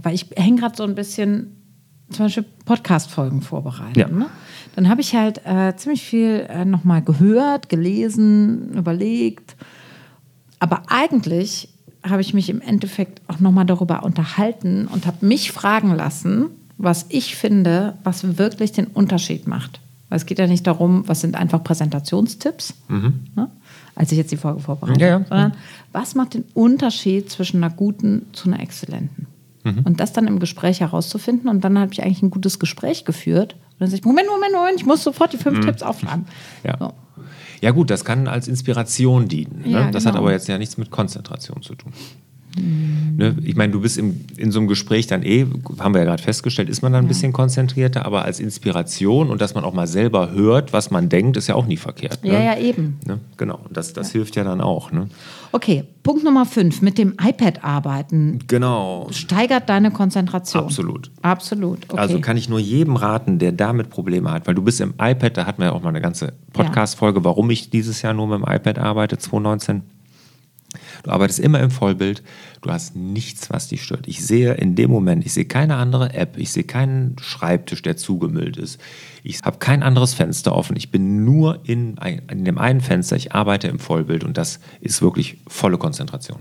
weil 0.03 0.13
ich 0.13 0.27
hänge 0.35 0.61
gerade 0.61 0.77
so 0.77 0.83
ein 0.83 0.95
bisschen 0.95 1.57
zum 2.11 2.25
Beispiel 2.25 2.45
Podcast-Folgen 2.65 3.41
vorbereiten. 3.41 3.99
Ja. 3.99 4.07
Ne? 4.07 4.27
Dann 4.75 4.87
habe 4.87 5.01
ich 5.01 5.15
halt 5.15 5.45
äh, 5.45 5.75
ziemlich 5.75 6.03
viel 6.03 6.45
äh, 6.49 6.63
nochmal 6.63 7.01
gehört, 7.01 7.69
gelesen, 7.69 8.71
überlegt. 8.73 9.55
Aber 10.59 10.83
eigentlich 10.87 11.69
habe 12.03 12.21
ich 12.21 12.33
mich 12.33 12.49
im 12.49 12.61
Endeffekt 12.61 13.21
auch 13.27 13.39
nochmal 13.39 13.65
darüber 13.65 14.03
unterhalten 14.03 14.87
und 14.87 15.05
habe 15.05 15.25
mich 15.25 15.51
fragen 15.51 15.93
lassen, 15.95 16.47
was 16.77 17.05
ich 17.09 17.35
finde, 17.35 17.97
was 18.03 18.37
wirklich 18.37 18.71
den 18.71 18.87
Unterschied 18.87 19.47
macht. 19.47 19.79
Weil 20.09 20.17
es 20.17 20.25
geht 20.25 20.39
ja 20.39 20.47
nicht 20.47 20.67
darum, 20.67 21.07
was 21.07 21.21
sind 21.21 21.35
einfach 21.35 21.63
Präsentationstipps, 21.63 22.73
mhm. 22.89 23.21
ne? 23.35 23.49
Als 24.01 24.11
ich 24.11 24.17
jetzt 24.17 24.31
die 24.31 24.37
Folge 24.37 24.61
vorbereite, 24.61 24.99
ja, 24.99 25.07
ja. 25.07 25.25
sondern 25.29 25.53
was 25.91 26.15
macht 26.15 26.33
den 26.33 26.43
Unterschied 26.55 27.29
zwischen 27.29 27.63
einer 27.63 27.71
guten 27.71 28.25
zu 28.33 28.49
einer 28.49 28.59
exzellenten. 28.59 29.27
Mhm. 29.63 29.81
Und 29.83 29.99
das 29.99 30.11
dann 30.11 30.25
im 30.25 30.39
Gespräch 30.39 30.79
herauszufinden. 30.79 31.47
Und 31.47 31.63
dann 31.63 31.77
habe 31.77 31.93
ich 31.93 32.01
eigentlich 32.01 32.23
ein 32.23 32.31
gutes 32.31 32.57
Gespräch 32.57 33.05
geführt. 33.05 33.53
Und 33.53 33.81
dann 33.81 33.89
sage 33.89 33.99
ich, 33.99 34.03
Moment, 34.05 34.27
Moment, 34.27 34.53
Moment, 34.53 34.77
ich 34.77 34.87
muss 34.87 35.03
sofort 35.03 35.33
die 35.33 35.37
fünf 35.37 35.59
mhm. 35.59 35.67
Tipps 35.67 35.83
aufschreiben. 35.83 36.25
Ja. 36.63 36.77
So. 36.79 36.93
ja 37.61 37.69
gut, 37.69 37.91
das 37.91 38.03
kann 38.03 38.27
als 38.27 38.47
Inspiration 38.47 39.27
dienen. 39.27 39.61
Ne? 39.65 39.69
Ja, 39.69 39.91
das 39.91 40.03
genau. 40.03 40.15
hat 40.15 40.19
aber 40.19 40.31
jetzt 40.31 40.47
ja 40.47 40.57
nichts 40.57 40.79
mit 40.79 40.89
Konzentration 40.89 41.61
zu 41.61 41.75
tun. 41.75 41.93
Ne? 42.57 43.37
Ich 43.43 43.55
meine, 43.55 43.71
du 43.71 43.81
bist 43.81 43.97
im, 43.97 44.25
in 44.37 44.51
so 44.51 44.59
einem 44.59 44.67
Gespräch 44.67 45.07
dann 45.07 45.23
eh, 45.23 45.45
haben 45.79 45.93
wir 45.93 45.99
ja 45.99 46.05
gerade 46.05 46.21
festgestellt, 46.21 46.69
ist 46.69 46.81
man 46.81 46.91
dann 46.91 47.05
ein 47.05 47.07
bisschen 47.07 47.33
konzentrierter, 47.33 48.05
aber 48.05 48.25
als 48.25 48.39
Inspiration 48.39 49.29
und 49.29 49.41
dass 49.41 49.53
man 49.53 49.63
auch 49.63 49.73
mal 49.73 49.87
selber 49.87 50.31
hört, 50.31 50.73
was 50.73 50.91
man 50.91 51.09
denkt, 51.09 51.37
ist 51.37 51.47
ja 51.47 51.55
auch 51.55 51.65
nie 51.65 51.77
verkehrt. 51.77 52.23
Ne? 52.23 52.33
Ja, 52.33 52.43
ja, 52.43 52.57
eben. 52.57 52.99
Ne? 53.05 53.19
Genau, 53.37 53.59
und 53.67 53.75
das, 53.75 53.93
das 53.93 54.09
ja. 54.09 54.13
hilft 54.13 54.35
ja 54.35 54.43
dann 54.43 54.61
auch. 54.61 54.91
Ne? 54.91 55.07
Okay, 55.51 55.83
Punkt 56.03 56.23
Nummer 56.23 56.45
5, 56.45 56.81
mit 56.81 56.97
dem 56.97 57.13
iPad 57.21 57.63
arbeiten. 57.63 58.39
Genau. 58.47 59.07
Steigert 59.11 59.69
deine 59.69 59.91
Konzentration. 59.91 60.63
Absolut. 60.63 61.11
Absolut. 61.21 61.79
Okay. 61.89 61.99
Also 61.99 62.19
kann 62.19 62.37
ich 62.37 62.49
nur 62.49 62.59
jedem 62.59 62.95
raten, 62.95 63.39
der 63.39 63.51
damit 63.51 63.89
Probleme 63.89 64.31
hat, 64.31 64.47
weil 64.47 64.55
du 64.55 64.61
bist 64.61 64.81
im 64.81 64.93
iPad, 64.99 65.37
da 65.37 65.45
hatten 65.45 65.61
wir 65.61 65.67
ja 65.67 65.71
auch 65.73 65.81
mal 65.81 65.89
eine 65.89 66.01
ganze 66.01 66.33
Podcast-Folge, 66.53 67.23
warum 67.23 67.49
ich 67.49 67.69
dieses 67.69 68.01
Jahr 68.01 68.13
nur 68.13 68.27
mit 68.27 68.45
dem 68.45 68.53
iPad 68.53 68.79
arbeite, 68.79 69.17
2019. 69.17 69.83
Du 71.03 71.11
arbeitest 71.11 71.39
immer 71.39 71.59
im 71.59 71.71
Vollbild. 71.71 72.23
Du 72.61 72.69
hast 72.69 72.95
nichts, 72.95 73.49
was 73.49 73.67
dich 73.67 73.83
stört. 73.83 74.07
Ich 74.07 74.25
sehe 74.25 74.53
in 74.53 74.75
dem 74.75 74.91
Moment, 74.91 75.25
ich 75.25 75.33
sehe 75.33 75.45
keine 75.45 75.75
andere 75.75 76.13
App, 76.13 76.37
ich 76.37 76.51
sehe 76.51 76.63
keinen 76.63 77.15
Schreibtisch, 77.19 77.81
der 77.81 77.97
zugemüllt 77.97 78.57
ist. 78.57 78.79
Ich 79.23 79.41
habe 79.41 79.57
kein 79.57 79.83
anderes 79.83 80.13
Fenster 80.13 80.55
offen. 80.55 80.75
Ich 80.75 80.91
bin 80.91 81.25
nur 81.25 81.59
in, 81.63 81.97
in 82.29 82.45
dem 82.45 82.57
einen 82.57 82.81
Fenster. 82.81 83.15
Ich 83.15 83.33
arbeite 83.33 83.67
im 83.67 83.79
Vollbild 83.79 84.23
und 84.23 84.37
das 84.37 84.59
ist 84.79 85.01
wirklich 85.01 85.37
volle 85.47 85.77
Konzentration. 85.77 86.39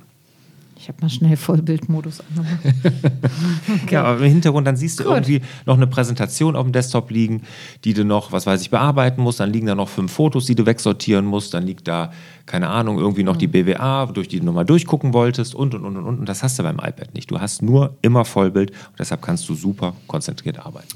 Ich 0.83 0.89
habe 0.89 0.97
mal 1.03 1.11
schnell 1.11 1.37
Vollbildmodus 1.37 2.21
angemacht. 2.21 2.59
okay. 3.83 3.95
Ja, 3.95 4.05
aber 4.05 4.25
im 4.25 4.33
Hintergrund, 4.33 4.67
dann 4.67 4.77
siehst 4.77 4.99
du 4.99 5.05
Gut. 5.05 5.13
irgendwie 5.13 5.43
noch 5.67 5.77
eine 5.77 5.87
Präsentation 5.87 6.57
auf 6.57 6.65
dem 6.65 6.73
Desktop 6.73 7.11
liegen, 7.11 7.43
die 7.85 7.93
du 7.93 8.03
noch, 8.03 8.33
was 8.33 8.47
weiß 8.47 8.63
ich, 8.63 8.71
bearbeiten 8.71 9.21
musst. 9.21 9.41
Dann 9.41 9.53
liegen 9.53 9.67
da 9.67 9.75
noch 9.75 9.91
fünf 9.91 10.11
Fotos, 10.11 10.47
die 10.47 10.55
du 10.55 10.65
wegsortieren 10.65 11.27
musst. 11.27 11.53
Dann 11.53 11.65
liegt 11.65 11.87
da, 11.87 12.13
keine 12.47 12.69
Ahnung, 12.69 12.99
irgendwie 12.99 13.25
noch 13.25 13.37
die 13.37 13.47
mhm. 13.47 13.53
BWA, 13.53 14.07
durch 14.07 14.29
die 14.29 14.41
du 14.41 14.47
nochmal 14.47 14.65
durchgucken 14.65 15.13
wolltest 15.13 15.55
und, 15.55 15.75
und, 15.75 15.85
und, 15.85 15.99
und. 15.99 16.19
Und 16.21 16.27
das 16.27 16.43
hast 16.43 16.59
du 16.59 16.63
beim 16.63 16.77
iPad 16.77 17.13
nicht. 17.13 17.31
Du 17.31 17.39
hast 17.39 17.61
nur 17.61 17.99
immer 18.01 18.25
Vollbild 18.25 18.71
und 18.71 18.99
deshalb 18.99 19.21
kannst 19.21 19.47
du 19.51 19.55
super 19.55 19.95
konzentriert 20.07 20.65
arbeiten. 20.65 20.95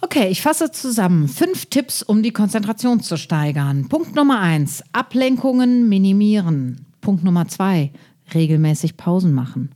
Okay, 0.00 0.28
ich 0.28 0.42
fasse 0.42 0.70
zusammen. 0.70 1.26
Fünf 1.26 1.66
Tipps, 1.66 2.04
um 2.04 2.22
die 2.22 2.30
Konzentration 2.30 3.00
zu 3.00 3.16
steigern. 3.16 3.88
Punkt 3.88 4.14
Nummer 4.14 4.38
eins, 4.38 4.84
Ablenkungen 4.92 5.88
minimieren. 5.88 6.86
Punkt 7.00 7.24
Nummer 7.24 7.48
zwei, 7.48 7.90
regelmäßig 8.32 8.96
Pausen 8.96 9.32
machen. 9.32 9.70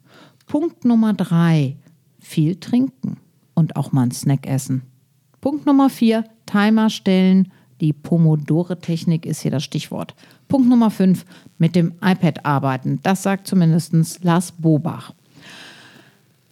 Punkt 0.46 0.84
Nummer 0.84 1.12
drei, 1.12 1.76
viel 2.20 2.56
trinken 2.56 3.18
und 3.54 3.76
auch 3.76 3.92
mal 3.92 4.02
einen 4.02 4.12
Snack 4.12 4.46
essen. 4.46 4.82
Punkt 5.40 5.66
Nummer 5.66 5.90
vier, 5.90 6.24
Timer 6.46 6.88
stellen. 6.90 7.52
Die 7.80 7.92
Pomodore-Technik 7.92 9.24
ist 9.24 9.42
hier 9.42 9.52
das 9.52 9.62
Stichwort. 9.62 10.14
Punkt 10.48 10.68
Nummer 10.68 10.90
fünf, 10.90 11.24
mit 11.58 11.76
dem 11.76 11.92
iPad 12.02 12.44
arbeiten. 12.44 12.98
Das 13.02 13.22
sagt 13.22 13.46
zumindest 13.46 14.24
Lars 14.24 14.52
Bobach. 14.52 15.12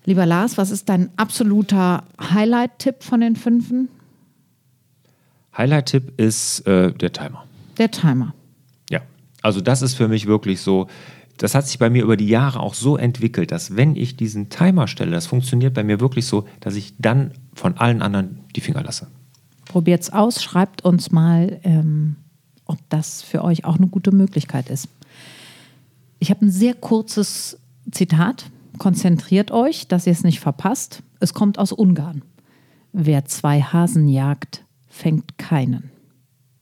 Lieber 0.04 0.24
Lars, 0.24 0.56
was 0.56 0.70
ist 0.70 0.88
dein 0.88 1.10
absoluter 1.16 2.04
Highlight-Tipp 2.20 3.02
von 3.02 3.20
den 3.20 3.34
fünfen? 3.34 3.88
Highlight-Tipp 5.56 6.20
ist 6.20 6.60
äh, 6.66 6.92
der 6.92 7.12
Timer. 7.12 7.44
Der 7.78 7.90
Timer. 7.90 8.32
Ja, 8.88 9.00
also 9.42 9.60
das 9.60 9.82
ist 9.82 9.94
für 9.94 10.06
mich 10.06 10.26
wirklich 10.26 10.60
so, 10.60 10.86
das 11.38 11.54
hat 11.54 11.66
sich 11.66 11.78
bei 11.78 11.90
mir 11.90 12.02
über 12.02 12.16
die 12.16 12.28
Jahre 12.28 12.60
auch 12.60 12.74
so 12.74 12.96
entwickelt, 12.96 13.52
dass 13.52 13.76
wenn 13.76 13.96
ich 13.96 14.16
diesen 14.16 14.48
Timer 14.48 14.88
stelle, 14.88 15.10
das 15.10 15.26
funktioniert 15.26 15.74
bei 15.74 15.84
mir 15.84 16.00
wirklich 16.00 16.26
so, 16.26 16.46
dass 16.60 16.76
ich 16.76 16.94
dann 16.98 17.32
von 17.54 17.76
allen 17.76 18.02
anderen 18.02 18.40
die 18.54 18.60
Finger 18.60 18.82
lasse. 18.82 19.08
Probiert 19.66 20.02
es 20.02 20.10
aus, 20.10 20.42
schreibt 20.42 20.84
uns 20.84 21.10
mal, 21.10 21.60
ähm, 21.64 22.16
ob 22.64 22.78
das 22.88 23.22
für 23.22 23.44
euch 23.44 23.64
auch 23.64 23.76
eine 23.76 23.88
gute 23.88 24.12
Möglichkeit 24.12 24.70
ist. 24.70 24.88
Ich 26.18 26.30
habe 26.30 26.46
ein 26.46 26.50
sehr 26.50 26.74
kurzes 26.74 27.58
Zitat. 27.90 28.50
Konzentriert 28.78 29.50
euch, 29.50 29.88
dass 29.88 30.06
ihr 30.06 30.12
es 30.12 30.24
nicht 30.24 30.40
verpasst. 30.40 31.02
Es 31.20 31.34
kommt 31.34 31.58
aus 31.58 31.72
Ungarn. 31.72 32.22
Wer 32.92 33.24
zwei 33.26 33.60
Hasen 33.60 34.08
jagt, 34.08 34.64
fängt 34.88 35.38
keinen. 35.38 35.90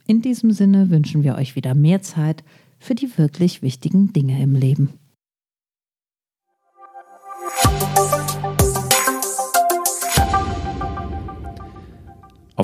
In 0.06 0.20
diesem 0.20 0.50
Sinne 0.50 0.90
wünschen 0.90 1.22
wir 1.22 1.36
euch 1.36 1.56
wieder 1.56 1.74
mehr 1.74 2.02
Zeit 2.02 2.44
für 2.84 2.94
die 2.94 3.16
wirklich 3.16 3.62
wichtigen 3.62 4.12
Dinge 4.12 4.42
im 4.42 4.54
Leben. 4.54 4.90